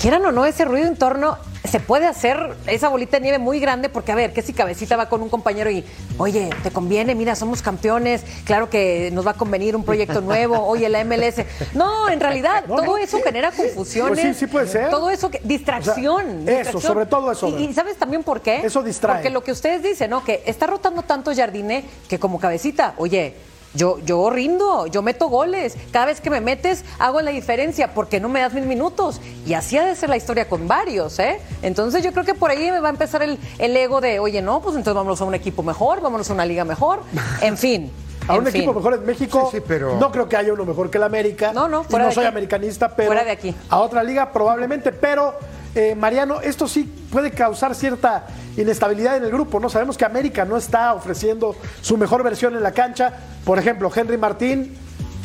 [0.00, 3.60] Quieran o no, ese ruido en torno se puede hacer esa bolita de nieve muy
[3.60, 5.84] grande porque, a ver, que si Cabecita va con un compañero y,
[6.16, 10.58] oye, te conviene, mira, somos campeones, claro que nos va a convenir un proyecto nuevo,
[10.64, 11.44] oye, la MLS.
[11.74, 12.96] No, en realidad, No, todo no.
[12.96, 14.24] eso genera confusiones.
[14.24, 14.88] Pues sí, sí puede ser.
[14.88, 16.42] Todo eso, que, distracción.
[16.42, 17.74] O sea, eso, sobre todo eso, Y, y.
[17.74, 18.62] ¿sabes también por qué?
[18.64, 19.16] Eso distrae.
[19.16, 20.24] Porque lo que ustedes dicen, ¿no?
[20.24, 23.34] Que está rotando tanto Jardine que como cabecita, oye,
[23.74, 25.76] yo, yo rindo, yo meto goles.
[25.92, 29.20] Cada vez que me metes, hago la diferencia porque no me das mil minutos.
[29.46, 31.40] Y así ha de ser la historia con varios, ¿eh?
[31.62, 34.42] Entonces yo creo que por ahí me va a empezar el, el ego de, oye,
[34.42, 37.00] no, pues entonces vámonos a un equipo mejor, vámonos a una liga mejor.
[37.42, 37.90] En fin.
[38.28, 38.60] A un en fin.
[38.62, 41.04] equipo mejor en México, Sí, sí, pero- no creo que haya uno mejor que el
[41.04, 41.52] América.
[41.52, 42.28] No, no, Y fuera no de soy aquí.
[42.28, 43.54] americanista, pero Fuera de aquí.
[43.68, 45.34] a otra liga probablemente, pero
[45.74, 49.68] eh, Mariano, esto sí puede causar cierta inestabilidad en el grupo, ¿no?
[49.68, 53.12] Sabemos que América no está ofreciendo su mejor versión en la cancha.
[53.44, 54.74] Por ejemplo, Henry Martín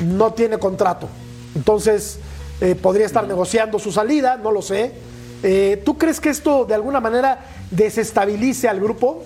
[0.03, 1.09] no tiene contrato.
[1.55, 2.19] Entonces,
[2.61, 4.93] eh, podría estar negociando su salida, no lo sé.
[5.43, 9.25] Eh, ¿Tú crees que esto de alguna manera desestabilice al grupo?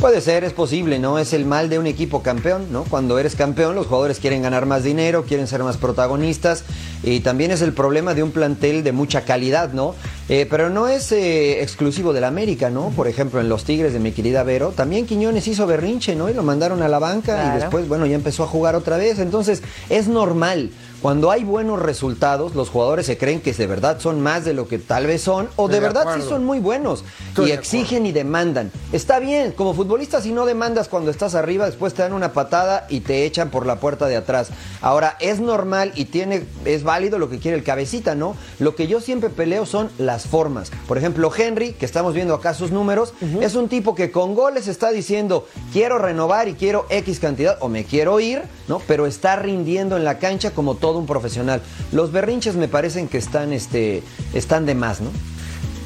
[0.00, 1.18] Puede ser, es posible, ¿no?
[1.18, 2.84] Es el mal de un equipo campeón, ¿no?
[2.84, 6.62] Cuando eres campeón, los jugadores quieren ganar más dinero, quieren ser más protagonistas
[7.02, 9.96] y también es el problema de un plantel de mucha calidad, ¿no?
[10.28, 12.90] Eh, pero no es eh, exclusivo del América, ¿no?
[12.90, 16.30] Por ejemplo, en los Tigres de mi querida Vero, también Quiñones hizo berrinche, ¿no?
[16.30, 17.58] Y lo mandaron a la banca Claro.
[17.58, 19.18] y después, bueno, ya empezó a jugar otra vez.
[19.18, 20.70] Entonces, es normal.
[21.00, 24.66] Cuando hay buenos resultados, los jugadores se creen que de verdad son más de lo
[24.66, 27.04] que tal vez son, o de de verdad sí son muy buenos.
[27.28, 28.72] Estoy y exigen y demandan.
[28.90, 32.86] Está bien, como futbolista, si no demandas cuando estás arriba, después te dan una patada
[32.88, 34.48] y te echan por la puerta de atrás.
[34.80, 38.34] Ahora, es normal y tiene, es válido lo que quiere el cabecita, ¿no?
[38.58, 40.72] Lo que yo siempre peleo son las formas.
[40.88, 44.66] Por ejemplo, Henry, que estamos viendo acá sus números, es un tipo que con goles
[44.66, 48.82] está diciendo, quiero renovar y quiero X cantidad, o me quiero ir, ¿no?
[48.88, 51.60] Pero está rindiendo en la cancha como todo un profesional.
[51.92, 55.10] Los berrinches me parecen que están, este, están de más, ¿no?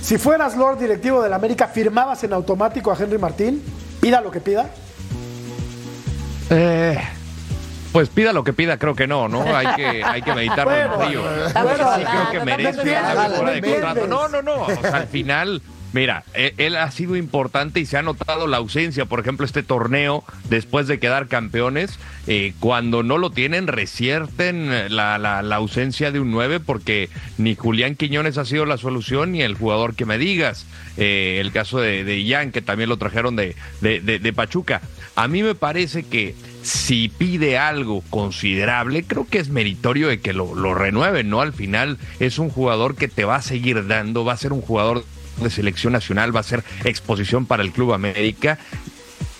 [0.02, 3.62] Si fueras Lord directivo del América, ¿firmabas en automático a Henry Martín?
[4.00, 4.68] Pida lo que pida.
[6.50, 6.98] Eh,
[7.92, 9.42] pues pida lo que pida, creo que no, ¿no?
[9.54, 11.46] Hay que, hay que meditarlo en Bueno, frío.
[11.46, 14.06] Estamos Bueno, Sí, creo que merece una mejora de ¿me contrato.
[14.06, 14.62] No, no, no.
[14.62, 18.58] O sea, al final, mira, él, él ha sido importante y se ha notado la
[18.58, 19.04] ausencia.
[19.06, 25.18] Por ejemplo, este torneo, después de quedar campeones, eh, cuando no lo tienen, resierten la,
[25.18, 29.42] la- la ausencia de un 9 porque ni Julián Quiñones ha sido la solución ni
[29.42, 30.66] el jugador que me digas.
[30.96, 34.82] Eh, el caso de, de Ian, que también lo trajeron de, de- de- de Pachuca.
[35.16, 40.32] A mí me parece que si pide algo considerable, creo que es meritorio de que
[40.32, 41.40] lo, lo renueven, ¿no?
[41.40, 44.60] Al final es un jugador que te va a seguir dando, va a ser un
[44.62, 45.04] jugador
[45.38, 48.58] de selección nacional, va a ser exposición para el Club América.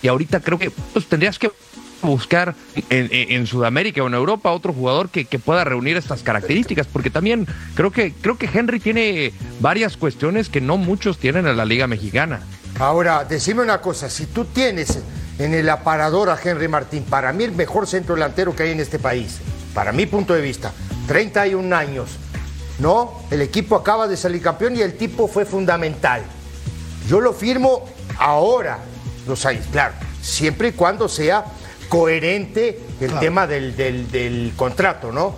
[0.01, 1.51] Y ahorita creo que pues, tendrías que
[2.01, 2.55] buscar
[2.89, 7.47] en, Sudamérica o en Europa otro jugador que, que pueda reunir estas características, porque también
[7.75, 11.87] creo que, creo que Henry tiene varias cuestiones que no muchos tienen en la Liga
[11.87, 12.41] Mexicana.
[12.79, 14.99] Ahora, decime una cosa, si tú tienes
[15.39, 18.79] en el aparador a Henry Martín, para mí el mejor centro delantero que hay en
[18.79, 19.39] este país,
[19.73, 20.73] para mi punto de vista,
[21.07, 22.17] 31 años,
[22.79, 23.21] ¿no?
[23.31, 26.23] El equipo acaba de salir campeón y el tipo fue fundamental.
[27.07, 27.85] Yo lo firmo
[28.17, 28.79] ahora,
[29.27, 31.45] los años, claro, siempre y cuando sea
[31.89, 35.35] coherente el tema del, del- del contrato, ¿no?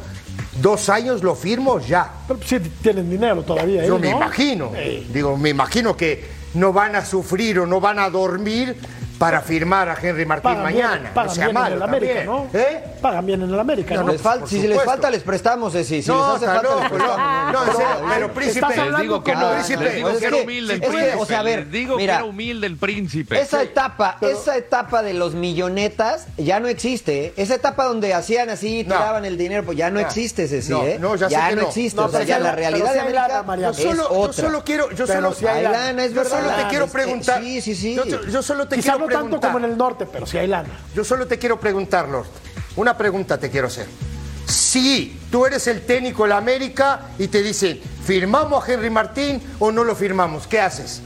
[0.61, 2.09] Dos años lo firmo ya.
[2.27, 3.85] Pero sí tienen dinero todavía.
[3.85, 3.99] Yo ¿eh?
[3.99, 4.17] me ¿no?
[4.17, 4.71] imagino,
[5.11, 8.75] digo, me imagino que no van a sufrir o no van a dormir
[9.17, 11.11] para firmar a Henry Martín pagan bien, mañana.
[11.13, 12.47] pagan no sea bien en el América, ¿no?
[12.53, 12.83] ¿Eh?
[13.01, 14.11] Pagan bien en el América, No, ¿no?
[14.11, 16.01] Les si les falta, les prestamos, Ceci.
[16.01, 17.53] Si no, les hace falta, les prestamos.
[17.53, 18.59] no, serio, pero príncipe.
[18.59, 19.83] Estás hablando Les digo que con- no, príncipe.
[19.83, 21.15] les digo que es era humilde el príncipe.
[21.17, 23.39] o sea, a ver, les digo mira, que era humilde el príncipe.
[23.39, 27.25] Esa etapa, esa etapa de los millonetas ya no existe.
[27.27, 27.33] ¿eh?
[27.37, 30.05] Esa etapa donde hacían así, tiraban el dinero, pues ya no No.
[30.05, 30.97] existe, Ceci, No, ¿eh?
[30.99, 31.67] no, ya sé que no no.
[31.67, 31.99] existe.
[31.99, 34.43] No, o sea, ya sí la realidad de sí América es solo, yo otra.
[34.43, 37.41] solo quiero, yo solo, yo te quiero preguntar.
[37.41, 37.95] Sí, sí, sí.
[38.29, 40.69] Yo, solo te quiero no tanto como en el norte, pero sí hay lana.
[40.95, 42.27] Yo solo te quiero preguntar, Lord.
[42.75, 43.87] Una pregunta te quiero hacer.
[44.47, 49.41] Si tú eres el técnico de la América y te dicen, ¿firmamos a Henry Martín
[49.59, 50.45] o no lo firmamos?
[50.47, 51.01] ¿Qué haces?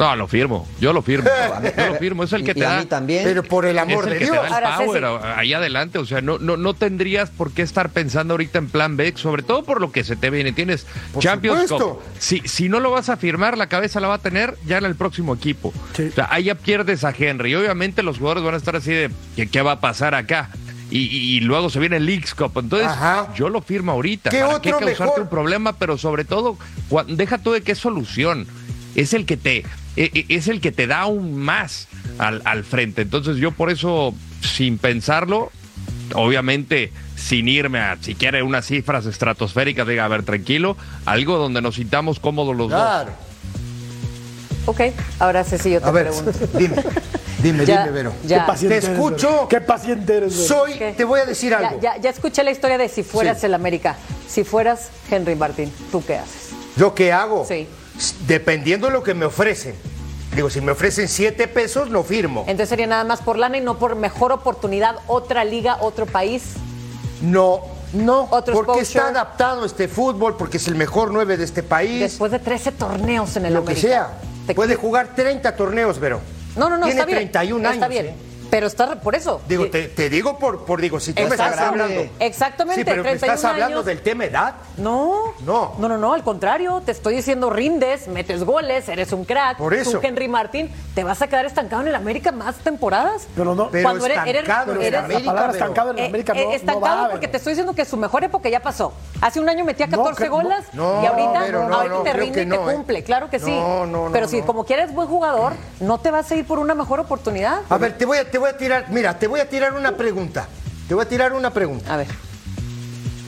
[0.00, 0.66] No, lo firmo.
[0.80, 1.28] Yo lo firmo.
[1.76, 2.24] Yo lo firmo.
[2.24, 2.78] Es el que Y te a da.
[2.80, 3.22] mí también.
[3.24, 4.36] Pero por el amor es el de que Dios.
[4.36, 5.32] te da el Ahora, power Ceci.
[5.36, 5.98] ahí adelante.
[5.98, 9.42] O sea, no, no, no tendrías por qué estar pensando ahorita en plan B, sobre
[9.42, 10.52] todo por lo que se te viene.
[10.52, 11.94] Tienes Por Champions supuesto.
[11.98, 12.02] Cup.
[12.18, 14.84] Si, si no lo vas a firmar, la cabeza la va a tener ya en
[14.86, 15.72] el próximo equipo.
[15.94, 16.08] Sí.
[16.10, 17.52] O sea, ahí ya pierdes a Henry.
[17.52, 20.50] Y obviamente los jugadores van a estar así de ¿qué, qué va a pasar acá?
[20.90, 22.52] Y, y- y luego se viene el Leagues Cup.
[22.56, 23.28] Entonces, Ajá.
[23.36, 24.30] yo lo firmo ahorita.
[24.30, 25.20] ¿Qué ¿Para qué otro causarte mejor?
[25.22, 25.72] un problema?
[25.74, 26.58] Pero sobre todo,
[27.06, 28.46] deja tú de qué solución.
[28.96, 29.64] Es el que te,
[29.96, 33.02] es el que te da aún más al, al frente.
[33.02, 35.50] Entonces, yo por eso, sin pensarlo,
[36.14, 41.74] obviamente sin irme a siquiera unas cifras estratosféricas, diga, a ver, tranquilo, algo donde nos
[41.74, 43.10] sintamos cómodos los Claro.
[44.66, 44.80] Ok,
[45.18, 46.32] ahora Ceci, yo te A ver, pregunto.
[46.58, 46.76] dime,
[47.42, 48.12] dime, Ya, dime, Vero.
[48.26, 48.40] ya.
[48.40, 49.28] Qué paciente Te eres, escucho.
[49.30, 49.48] Vero.
[49.48, 50.48] Qué paciente eres, Vero.
[50.48, 50.92] Soy, ¿Qué?
[50.96, 51.80] te voy a decir Ya, algo.
[51.80, 53.46] ya, ya escuché la historia de si fueras Sí.
[53.46, 53.96] el América.
[54.28, 56.50] Si fueras Henry Martín, ¿tú qué haces?
[56.76, 57.44] ¿Yo qué hago?
[57.46, 57.66] Sí.
[58.26, 59.74] Dependiendo de lo que me ofrecen.
[60.34, 62.42] Digo, si me ofrecen siete pesos, lo firmo.
[62.46, 66.42] Entonces sería nada más por lana y no por mejor oportunidad, otra liga, otro país.
[67.20, 67.60] No,
[67.92, 68.82] no, Otro porque exposure.
[68.82, 72.00] está adaptado este fútbol, porque es el mejor nueve de este país.
[72.00, 73.88] Después de 13 torneos en el lo que América.
[73.88, 74.10] sea.
[74.46, 76.20] Te- Puede jugar 30 torneos, Vero.
[76.56, 77.18] No, no, no, Tiene está bien.
[77.18, 77.74] 31 años.
[77.74, 78.06] Está bien.
[78.06, 78.14] ¿eh?
[78.50, 79.40] Pero está por eso.
[79.48, 82.06] Digo, Y- te, te digo por, por digo, si tú me estás hablando.
[82.18, 83.86] Exactamente, Sí, pero me 31 estás hablando años.
[83.86, 84.54] del tema edad.
[84.76, 85.74] No, No.
[85.78, 89.58] no, no, no, al contrario, te estoy diciendo rindes, metes goles, eres un crack.
[89.58, 89.98] Por eso.
[89.98, 93.28] Tú, Henry Martín, te vas a quedar estancado en el América más temporadas.
[93.36, 93.68] Pero no.
[93.70, 96.32] Pero Cuando eres- eres- estancado en el eres- la América, palabra estancado en Eh, América
[96.34, 98.92] eh, no, estancado no va, porque te estoy diciendo que su mejor época ya pasó.
[99.20, 101.94] Hace un año metía No, 14 que- no, goles no, y ahorita, pero no, ahorita
[101.94, 102.74] no, te rinde y no, te ¿eh?
[102.74, 103.50] cumple, claro que sí.
[103.50, 104.46] No, no, no, pero si no.
[104.46, 107.60] como quieres buen jugador, no te vas a ir por una mejor oportunidad.
[107.68, 110.48] A ver, te voy a, voy a tirar, mira, te voy a tirar una pregunta.
[110.88, 111.94] Te voy a tirar una pregunta.
[111.94, 112.08] A ver.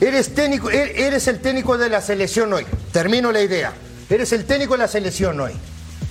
[0.01, 2.65] Eres técnico, er- eres el técnico de la selección hoy.
[2.91, 3.71] Termino la idea.
[4.09, 5.53] Eres el técnico de la selección hoy.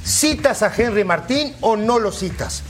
[0.03, 2.63] ¿Citas a Henry Martín o no lo citas?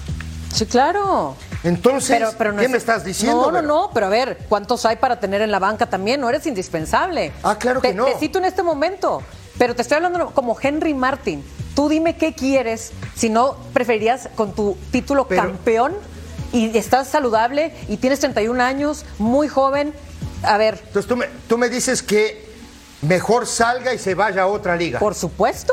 [0.53, 1.37] Sí, claro.
[1.64, 3.41] Entonces, Pero, pero no ¿qué es- me estás diciendo?
[3.41, 6.20] No, no, no, pero a ver, ¿cuántos hay para tener en la banca también?
[6.20, 7.33] No eres indispensable.
[7.45, 8.07] Ah, claro que Te- no.
[8.07, 9.22] Te cito en este momento,
[9.59, 11.45] pero te estoy hablando como Henry Martin.
[11.76, 15.95] Tú dime qué quieres, si no preferirías con tu título Pero- campeón
[16.53, 19.93] y estás saludable y tienes 31 años, muy joven.
[20.43, 22.51] A ver, Entonces tú me, tú me dices que
[23.03, 24.99] mejor salga y se vaya a otra liga.
[24.99, 25.73] por supuesto.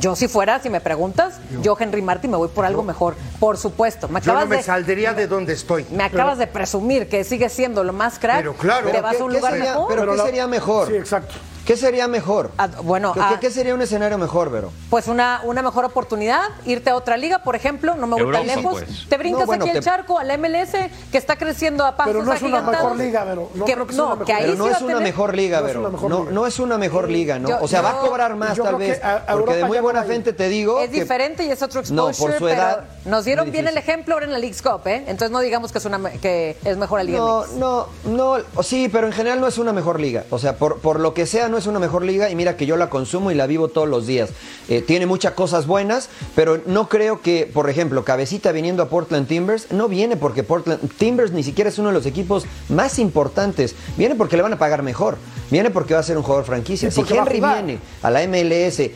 [0.00, 3.14] Yo si fuera, si me preguntas, yo, Henry Martin me voy por algo mejor.
[3.38, 4.08] Por supuesto.
[4.08, 5.86] Me Yo acabas no me de saldría de donde estoy.
[5.92, 8.38] me acabas de presumir que sigues siendo lo más crack.
[8.38, 8.86] Pero claro.
[8.86, 9.88] te Pero vas ¿Qué- a un lugar sería- mejor.
[9.94, 10.88] pero ¿qué la- sería mejor?
[10.88, 11.34] Sí, exacto.
[11.66, 12.50] ¿Qué sería mejor?
[12.58, 14.72] Ah, bueno, ¿Qué, ah, qué- sería un escenario mejor, Vero?
[14.90, 18.46] Pues una, una mejor oportunidad, irte a otra liga, por ejemplo, no me voy tan
[18.48, 18.80] lejos.
[18.82, 19.08] pues.
[19.08, 22.12] Te brincas No, bueno, aquí el te- charco, al MLS, que está creciendo a pasos
[22.12, 22.90] Pero no es una agigantados.
[22.96, 23.50] mejor liga, Vero.
[23.54, 25.60] No que, creo que no, que ahí Pero sí no es una tener- mejor liga,
[25.60, 25.80] No es Vero.
[25.80, 26.32] una mejor No, liga.
[26.32, 27.48] no es una mejor liga, ¿no?
[27.48, 29.00] Yo- o sea, va a cobrar más tal vez.
[29.30, 30.80] porque de muy buena no gente te digo.
[30.80, 33.68] Es que- diferente y es otro No, exposure, por su edad, pero nos dieron bien
[33.68, 35.04] el ejemplo ahora en la League's Cup, ¿eh?
[35.06, 38.88] Entonces no digamos que es, una, que es mejor la Liga No, no, no, sí,
[38.92, 40.24] pero en general no es una mejor liga.
[40.30, 42.30] O sea, por, por lo que sea, no es una mejor liga.
[42.30, 44.30] Y mira que yo la consumo y la vivo todos los días.
[44.68, 49.28] Eh, tiene muchas cosas buenas, pero no creo que, por ejemplo, Cabecita viniendo a Portland
[49.28, 53.76] Timbers, no viene porque Portland Timbers ni siquiera es uno de los equipos más importantes.
[53.96, 55.18] Viene porque le van a pagar mejor.
[55.50, 56.90] Viene porque va a ser un jugador franquicia.
[56.90, 58.90] Si va Henry viene a la MLS,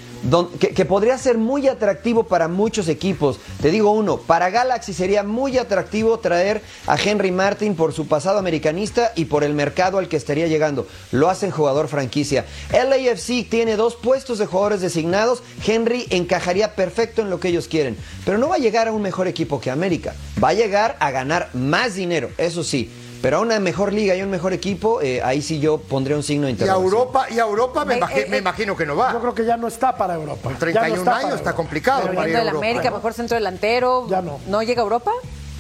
[0.58, 3.38] que, que podría ser muy atractivo para muchos equipos.
[3.60, 8.38] Te digo uno, para Galaxy sería muy atractivo traer a Henry Martin por su pasado
[8.38, 10.86] americanista y por el mercado al que estaría llegando.
[11.12, 12.44] Lo hacen jugador franquicia.
[12.72, 15.42] LAFC tiene dos puestos de jugadores designados.
[15.66, 17.96] Henry encajaría perfecto en lo que ellos quieren.
[18.24, 20.14] Pero no va a llegar a un mejor equipo que América.
[20.42, 22.90] Va a llegar a ganar más dinero, eso sí.
[23.22, 26.22] Pero a una mejor liga y un mejor equipo, eh, ahí sí yo pondría un
[26.22, 26.72] signo de Y a.
[26.74, 29.12] Europa, y a Europa me, Eh, imagi- eh, me eh, imagino que no va.
[29.12, 30.40] Yo creo que ya no está para Europa.
[30.42, 32.50] Con Ya no 31 está para años está complicado Pero para ir a de la
[32.50, 32.66] Europa.
[32.66, 32.96] América, ¿no?
[32.96, 34.06] mejor centro delantero.
[34.08, 34.38] Ya no.
[34.46, 35.10] ¿No llega a Europa?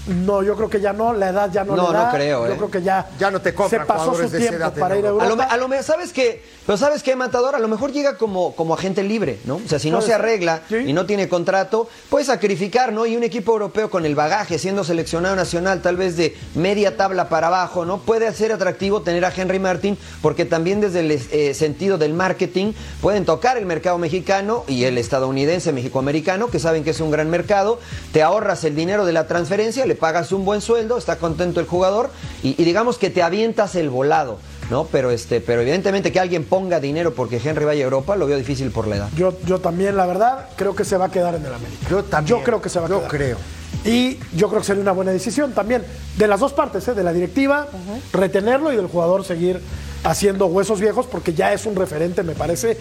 [0.06, 2.04] No, yo creo que ya no, la edad ya no, No, le da.
[2.06, 2.56] no creo, Yo ¿eh?
[2.56, 5.44] creo que ya, Ya no te compran se pasó su tiempo para ir a Europa.
[5.44, 6.42] A lo, a lo ¿sabes qué?
[6.64, 7.54] Pero ¿sabes qué, Matador?
[7.54, 9.56] A lo mejor llega como, como agente libre, ¿no?
[9.56, 10.76] O sea, si no se arregla Sí.
[10.76, 13.06] y no tiene contrato, puede sacrificar, ¿no?
[13.06, 17.28] Y un equipo europeo con el bagaje, siendo seleccionado nacional, tal vez de media tabla
[17.28, 17.98] para abajo, ¿no?
[17.98, 22.72] Puede ser atractivo tener a Henry Martin, porque también desde el eh, sentido del marketing
[23.00, 27.28] pueden tocar el mercado mexicano y el estadounidense, mexicoamericano, que saben que es un gran
[27.30, 27.78] mercado.
[28.12, 31.66] Te ahorras el dinero de la transferencia, le pagas un buen sueldo, está contento el
[31.66, 32.10] jugador
[32.42, 34.38] y, y digamos que te avientas el volado.
[34.70, 34.84] ¿no?
[34.86, 38.36] Pero este, pero evidentemente que alguien ponga dinero porque Henry vaya a Europa lo veo
[38.36, 39.08] difícil por la edad.
[39.16, 41.86] Yo, yo también, la verdad, creo que se va a quedar en el América.
[41.88, 42.38] Yo también.
[42.38, 43.10] Yo creo que se va a Yo quedar.
[43.10, 43.36] creo.
[43.84, 45.84] Y yo creo que sería una buena decisión también.
[46.18, 46.94] De las dos partes, ¿eh?
[46.94, 47.68] de la directiva,
[48.12, 49.60] retenerlo y del jugador seguir
[50.02, 52.76] haciendo huesos viejos porque ya es un referente, me parece,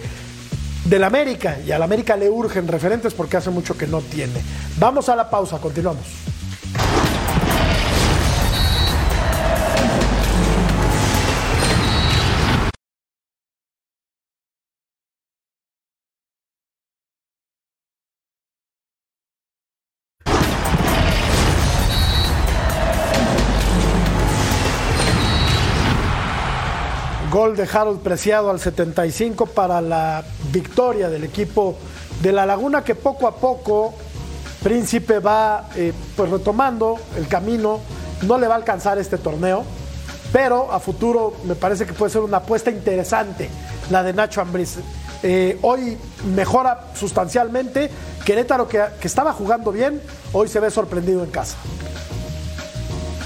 [0.86, 1.58] del América.
[1.64, 4.40] Y al América le urgen referentes porque hace mucho que no tiene.
[4.80, 6.02] Vamos a la pausa, continuamos.
[27.46, 31.76] Gol de Harold Preciado al 75 para la victoria del equipo
[32.20, 33.94] de La Laguna que poco a poco
[34.64, 37.78] Príncipe va eh, pues retomando el camino.
[38.22, 39.62] No le va a alcanzar este torneo,
[40.32, 43.48] pero a futuro me parece que puede ser una apuesta interesante
[43.90, 44.78] la de Nacho Ambriz.
[45.22, 45.96] Eh, hoy
[46.34, 47.88] mejora sustancialmente.
[48.24, 51.56] Querétaro que, que estaba jugando bien, hoy se ve sorprendido en casa.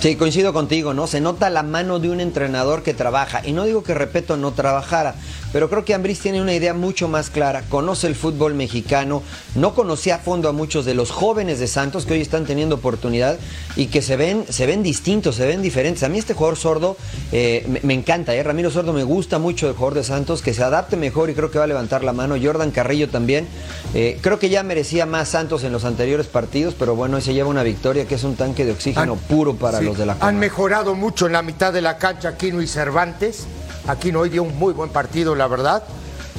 [0.01, 1.07] Sí, coincido contigo, ¿no?
[1.07, 3.43] Se nota la mano de un entrenador que trabaja.
[3.47, 5.15] Y no digo que, repito, no trabajara,
[5.53, 7.63] pero creo que Ambriz tiene una idea mucho más clara.
[7.69, 9.23] Conoce el fútbol mexicano,
[9.55, 12.77] no conocía a fondo a muchos de los jóvenes de Santos que hoy están teniendo
[12.77, 13.39] oportunidad
[13.77, 16.03] y que se ven, se ven distintos, se ven diferentes.
[16.03, 16.97] A mí este jugador sordo
[17.33, 18.43] eh, me, me encanta, ¿eh?
[18.43, 21.51] Ramiro Sordo me gusta mucho el jugador de Santos, que se adapte mejor y creo
[21.51, 22.37] que va a levantar la mano.
[22.43, 23.47] Jordan Carrillo también.
[23.95, 27.35] Eh, creo que ya merecía más Santos en los anteriores partidos, pero bueno, hoy se
[27.35, 30.07] lleva una victoria que es un tanque de oxígeno Han- puro para sí, los de
[30.07, 30.33] la Han Coma.
[30.33, 33.47] mejorado mucho en la mitad de la cancha Aquino y Cervantes.
[33.91, 35.83] Aquino hoy dio un muy buen partido, la verdad.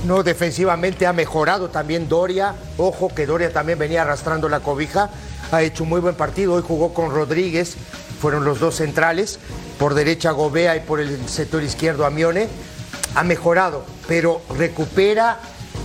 [0.05, 2.55] No, defensivamente ha mejorado también Doria.
[2.77, 5.09] Ojo que Doria también venía arrastrando la cobija.
[5.51, 6.53] Ha hecho un muy buen partido.
[6.53, 7.75] Hoy jugó con Rodríguez.
[8.21, 9.37] Fueron los dos centrales.
[9.77, 12.47] Por derecha Gobea y por el sector izquierdo Amione.
[13.15, 15.39] ha mejorado, pero recupera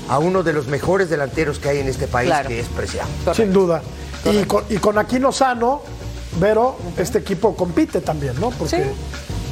[0.08, 2.48] a uno de los mejores delanteros que hay en este país, Claro.
[2.48, 3.08] que es Preciado.
[3.34, 3.82] Sin duda.
[4.24, 5.82] Y con, y con Aquino Sano,
[6.38, 8.50] Vero, este equipo compite también, ¿no?
[8.50, 8.82] Porque Sí.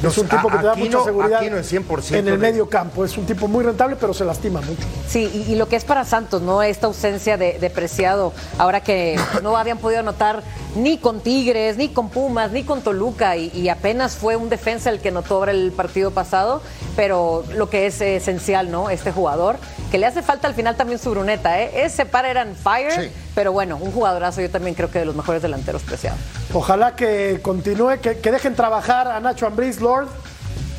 [0.09, 2.69] Es un tipo que te da mucha seguridad Aquino en 100% en el de- medio
[2.69, 3.03] campo.
[3.05, 4.81] Es un tipo muy rentable, pero se lastima mucho.
[5.07, 6.61] Sí, y, y lo que es para Santos, ¿no?
[6.63, 10.43] Esta ausencia de, de Preciado, ahora que no habían podido anotar
[10.75, 14.89] ni con Tigres, ni con Pumas, ni con Toluca, y, y apenas fue un defensa
[14.89, 16.61] el que notó ahora el partido pasado,
[16.95, 18.89] pero lo que es esencial, ¿no?
[18.89, 19.57] Este jugador,
[19.91, 21.85] que le hace falta al final también su bruneta, ¿eh?
[21.85, 23.11] Ese par eran fire, Sí.
[23.33, 26.17] pero bueno, un jugadorazo, yo también creo que de los mejores delanteros Preciado.
[26.55, 30.07] Ojalá que continúe, que, que dejen trabajar a Nacho Ambriz, Lord,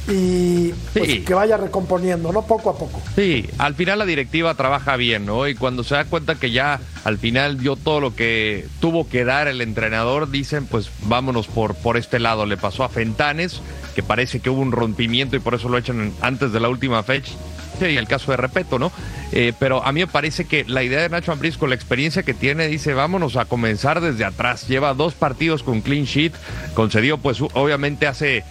[0.08, 1.20] y pues, Sí.
[1.22, 2.42] que vaya recomponiendo, ¿no?
[2.42, 3.00] Poco a poco.
[3.16, 5.48] Sí, al final la directiva trabaja bien, ¿no?
[5.48, 9.24] Y cuando se da cuenta que ya al final dio todo lo que tuvo que
[9.24, 12.46] dar el entrenador, dicen, pues vámonos por, por este lado.
[12.46, 13.60] Le pasó a Fentanes,
[13.96, 17.02] que parece que hubo un rompimiento y por eso lo echan antes de la última
[17.02, 17.32] fecha.
[17.80, 18.90] Y el caso de Repeto, ¿no?
[19.32, 22.22] Eh, pero a mí me parece que la idea de Nacho Ambriz con la experiencia
[22.22, 24.68] que tiene, dice, vámonos a comenzar desde atrás.
[24.68, 26.32] Lleva dos partidos con clean sheet,
[26.74, 28.44] concedió pues obviamente hace,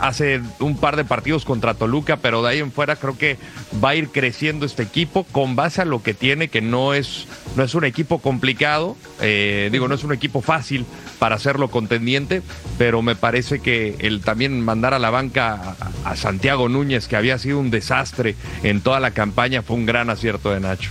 [0.00, 3.36] hace un par de partidos contra Toluca, pero de ahí en fuera creo que
[3.82, 7.26] va a ir creciendo este equipo con base a lo que tiene, que no es,
[7.56, 10.86] no es un equipo complicado, eh, digo, no es un equipo fácil
[11.18, 12.42] para hacerlo contendiente,
[12.78, 17.38] pero me parece que el también mandar a la banca a Santiago Núñez, que había
[17.38, 18.34] sido un desastre
[18.64, 20.90] en toda la campaña, fue un gran acierto de Nacho.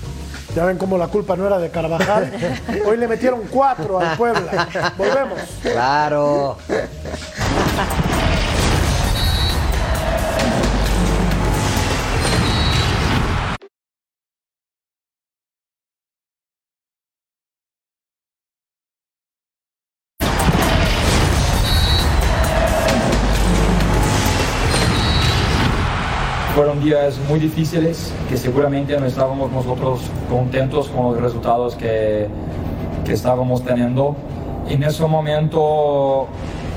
[0.55, 2.31] Ya ven cómo la culpa no era de Carvajal.
[2.85, 4.93] Hoy le metieron cuatro al Puebla.
[4.97, 5.39] Volvemos.
[5.63, 6.57] Claro.
[26.55, 32.27] Fueron días muy difíciles que seguramente no estábamos nosotros contentos con los resultados que,
[33.03, 34.15] que estábamos teniendo.
[34.69, 36.27] En ese momento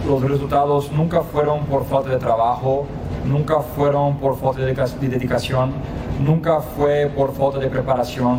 [0.08, 2.86] los resultados nunca fueron por falta de trabajo,
[3.26, 5.72] nunca fueron por falta de dedica- de dedicación,
[6.24, 8.38] nunca fue por falta de preparación.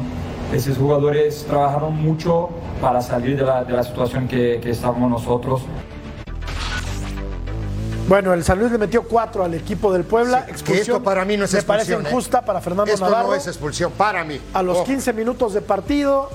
[0.52, 2.50] Esos jugadores trabajaron mucho
[2.82, 5.62] para salir de la, de la situación que, que estábamos nosotros.
[8.08, 10.46] Bueno, el San Luis le metió cuatro al equipo del Puebla.
[10.46, 10.82] Que expulsión.
[10.98, 12.06] esto para mí no es Me parece expulsión.
[12.06, 12.10] ¿eh?
[12.10, 13.28] injusta para Fernando Esto Navarro.
[13.30, 14.40] no es expulsión, para mí.
[14.54, 14.86] a los Ojo.
[14.86, 16.30] 15 minutos de partido.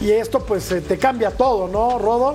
[0.00, 2.34] Y esto pues eh, te cambia todo, ¿no, Rodo?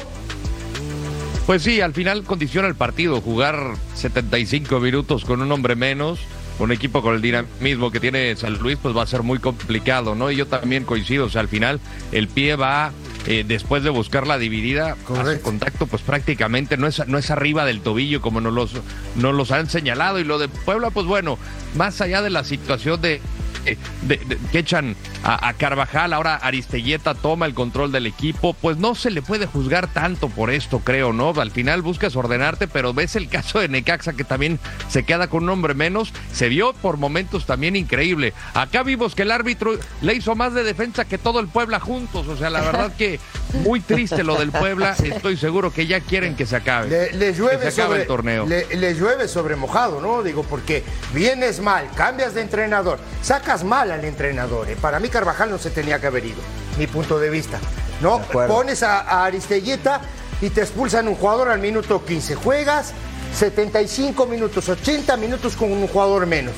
[1.45, 3.21] Pues sí, al final condiciona el partido.
[3.21, 3.55] Jugar
[3.95, 6.19] 75 minutos con un hombre menos,
[6.59, 10.15] un equipo con el dinamismo que tiene San Luis, pues va a ser muy complicado,
[10.15, 10.29] ¿no?
[10.31, 11.79] Y yo también coincido, o sea, al final
[12.11, 12.91] el pie va,
[13.27, 17.65] eh, después de buscar la dividida, hace contacto, pues prácticamente no es, no es arriba
[17.65, 18.73] del tobillo como nos los,
[19.15, 20.19] nos los han señalado.
[20.19, 21.39] Y lo de Puebla, pues bueno,
[21.75, 23.21] más allá de la situación de
[23.65, 28.53] eh, de- de- que echan a, a Carvajal, ahora Aristelleta toma el control del equipo,
[28.53, 31.29] pues no se le puede juzgar tanto por esto, creo, ¿no?
[31.39, 34.59] Al final buscas ordenarte, pero ves el caso de Necaxa que también
[34.89, 38.33] se queda con un hombre menos, se vio por momentos también increíble.
[38.53, 42.27] Acá vimos que el árbitro le hizo más de defensa que todo el Puebla juntos,
[42.27, 43.19] o sea, la verdad que
[43.63, 46.87] muy triste lo del Puebla, estoy seguro que ya quieren que se acabe.
[46.89, 48.45] Le, le llueve que se acabe sobre el torneo.
[48.45, 50.23] Le, le llueve sobre mojado, ¿no?
[50.23, 50.83] Digo, porque
[51.13, 54.69] vienes mal, cambias de entrenador, sacas mal al entrenador.
[54.69, 54.77] ¿eh?
[54.79, 56.41] Para mí Carvajal no se tenía que haber ido,
[56.77, 57.59] mi punto de vista.
[58.01, 60.01] No, De pones a, a Aristelleta
[60.41, 62.35] y te expulsan un jugador al minuto 15.
[62.35, 62.93] Juegas
[63.33, 66.53] 75 minutos, 80 minutos con un jugador menos.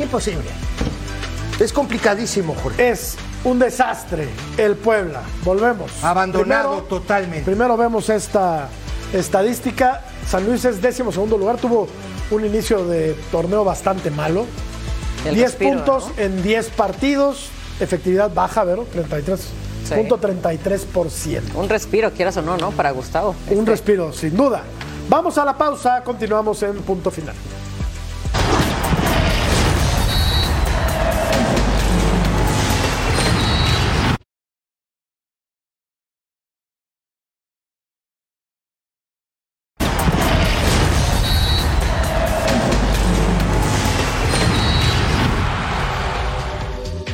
[0.00, 0.48] Imposible.
[1.58, 2.90] Es complicadísimo, Jorge.
[2.90, 4.28] Es un desastre
[4.58, 5.22] el Puebla.
[5.44, 5.90] Volvemos.
[6.04, 7.44] Abandonado Primero- totalmente.
[7.44, 8.68] Primero vemos esta
[9.12, 10.02] estadística.
[10.28, 11.56] San Luis es décimo segundo lugar.
[11.56, 11.88] Tuvo
[12.30, 14.46] un inicio de torneo bastante malo.
[15.24, 16.22] El 10 respiro, puntos ¿no?
[16.22, 17.48] en 10 partidos.
[17.80, 18.84] Efectividad baja, ¿verdad?
[18.92, 19.40] 33.
[19.88, 19.94] Sí.
[19.94, 21.40] Punto 33%.
[21.54, 22.70] Un respiro, quieras o no, ¿no?
[22.70, 23.34] Para Gustavo.
[23.48, 24.62] Un Este, respiro, sin duda.
[25.08, 27.34] Vamos a la pausa, continuamos en punto final.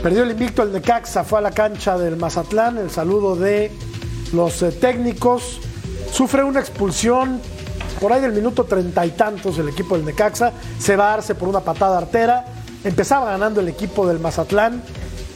[0.06, 3.72] Perdió el invicto el Necaxa, fue a la cancha del Mazatlán, el saludo de
[4.32, 5.58] los eh, técnicos.
[6.12, 7.40] Sufre una expulsión
[8.00, 11.34] por ahí del minuto treinta y tantos el equipo del Necaxa, se va a darse
[11.34, 12.44] por una patada artera.
[12.84, 14.80] Empezaba ganando el equipo del Mazatlán,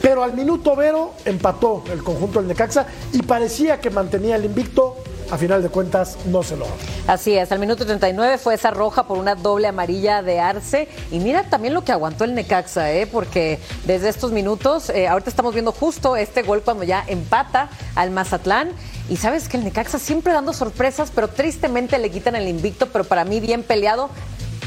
[0.00, 4.98] pero al minuto Vero empató el conjunto del Necaxa y parecía que mantenía el invicto
[5.30, 6.74] a final de cuentas no se logró.
[7.06, 10.88] Así es, al minuto 39 fue esa roja por una doble amarilla de Arce.
[11.10, 13.06] Y mira también lo que aguantó el Necaxa, ¿eh?
[13.06, 18.10] porque desde estos minutos, eh, ahorita estamos viendo justo este gol cuando ya empata al
[18.10, 18.70] Mazatlán.
[19.08, 23.04] Y sabes que el Necaxa siempre dando sorpresas, pero tristemente le quitan el invicto, pero
[23.04, 24.10] para mí bien peleado.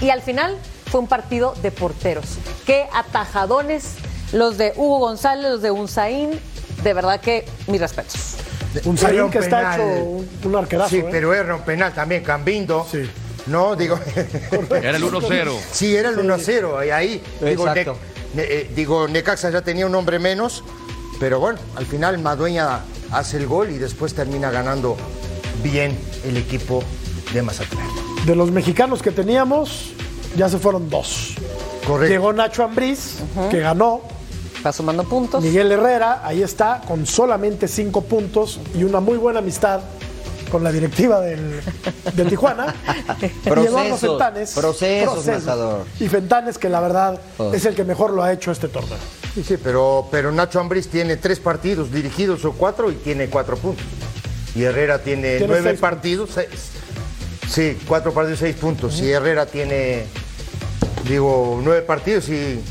[0.01, 2.37] Y al final fue un partido de porteros.
[2.65, 3.95] Qué atajadones
[4.31, 6.39] los de Hugo González, los de Unzaín.
[6.83, 8.42] De verdad que mis respetos.
[8.85, 9.81] Un Sarín que está penal.
[9.81, 10.89] hecho un, un arquerazo.
[10.89, 11.07] Sí, ¿eh?
[11.11, 12.85] pero era un penal también, Cambindo.
[12.89, 13.09] Sí.
[13.47, 13.99] No, digo.
[14.71, 15.51] Era el 1-0.
[15.71, 16.87] Sí, era el 1-0.
[16.87, 17.97] Y ahí, digo, Exacto.
[18.33, 20.63] Ne- Ne- eh, digo, Necaxa ya tenía un hombre menos,
[21.19, 22.79] pero bueno, al final Madueña
[23.11, 24.95] hace el gol y después termina ganando
[25.61, 25.95] bien
[26.25, 26.83] el equipo
[27.33, 27.85] de Mazatlán.
[28.25, 29.91] De los mexicanos que teníamos,
[30.37, 31.35] ya se fueron dos.
[31.85, 32.11] Correcto.
[32.13, 33.17] Llegó Nacho Ambriz,
[33.51, 34.01] que ganó.
[34.65, 35.43] Va sumando puntos.
[35.43, 39.81] Miguel Herrera, ahí está, con solamente cinco puntos y una muy buena amistad
[40.51, 41.61] con la directiva del,
[42.13, 42.73] de Tijuana.
[43.21, 44.51] y Eduardo Procesos, Fentanes.
[44.53, 45.85] procesos, Matador.
[45.99, 47.51] Y Fentanes, que la verdad Oh.
[47.53, 48.97] es el que mejor lo ha hecho este torneo.
[49.33, 53.57] Sí, sí, pero, pero Nacho Ambriz tiene tres partidos dirigidos o cuatro y tiene cuatro
[53.57, 53.83] puntos.
[54.55, 56.47] Y Herrera tiene, Tiene nueve seis partidos, seis.
[57.49, 58.99] Sí, cuatro partidos, seis puntos.
[59.01, 60.03] Y Herrera tiene,
[61.09, 62.61] digo, nueve partidos y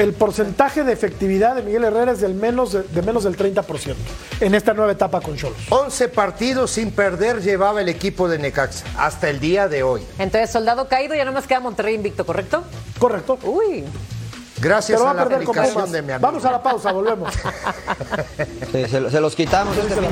[0.00, 3.94] El porcentaje de efectividad de Miguel Herrera es del menos de, de menos del 30%
[4.40, 5.58] en esta nueva etapa con Cholos.
[5.68, 10.02] 11 partidos sin perder llevaba el equipo de Necaxa hasta el día de hoy.
[10.18, 12.64] Entonces, soldado caído, ya no más queda Monterrey invicto, ¿correcto?
[12.98, 13.38] Correcto.
[13.42, 13.84] Uy.
[14.58, 16.26] Gracias a a la aplicación de mi amigo.
[16.26, 17.34] Vamos a la pausa, volvemos.
[18.72, 19.76] Sí, se, se los quitamos.
[19.76, 20.10] este fin.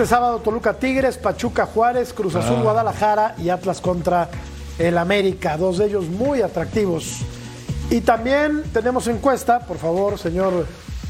[0.00, 2.62] Este sábado Toluca Tigres, Pachuca Juárez, Cruz Azul Ah.
[2.62, 4.30] Guadalajara y Atlas contra
[4.78, 7.18] el América, dos de ellos muy atractivos.
[7.90, 10.64] Y también tenemos encuesta, por favor, señor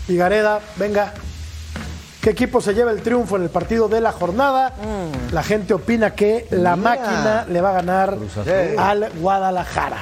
[0.09, 1.15] Higareda, venga.
[2.21, 4.75] ¿Qué equipo se lleva el triunfo en el partido de la jornada?
[5.31, 6.91] La gente opina que la Mira.
[6.91, 8.19] máquina le va a ganar
[8.77, 9.99] al Guadalajara.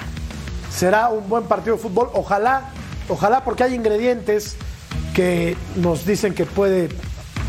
[0.74, 2.70] Será un buen partido de fútbol, ojalá,
[3.10, 4.56] ojalá porque hay ingredientes
[5.14, 6.88] que nos dicen que puede,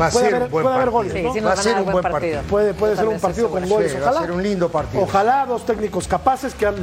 [0.00, 1.12] Va a puede ser haber, un buen puede haber goles.
[1.12, 1.32] Sí, ¿no?
[1.34, 2.40] sí Va a ser un buen partido.
[2.42, 2.74] partido.
[2.78, 4.20] Puede, ser un partido con goles, Sí, va a ojalá.
[4.26, 5.02] ser un lindo partido.
[5.02, 6.76] Ojalá dos técnicos capaces que han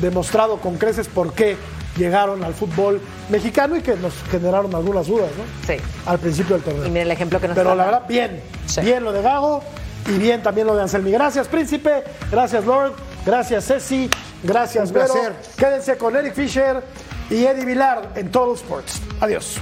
[0.00, 1.56] demostrado con creces por qué
[1.96, 5.44] llegaron al fútbol mexicano y que nos generaron algunas dudas, ¿no?
[5.66, 5.80] Sí.
[6.06, 6.86] Al principio del torneo.
[6.86, 8.42] Y mira el ejemplo que nos Pero la verdad, bien.
[8.66, 8.80] Sí.
[8.80, 9.62] Bien lo de Gago
[10.08, 11.12] y bien también lo de Anselmi.
[11.12, 12.02] Gracias, Príncipe.
[12.30, 12.92] Gracias, Lord.
[13.24, 14.10] Gracias, Ceci.
[14.42, 15.06] Gracias, Un Vero.
[15.12, 15.32] placer.
[15.56, 16.82] Quédense con Eric Fisher
[17.30, 19.00] y Eddie Vilar en Total Sports.
[19.20, 19.58] Adiós.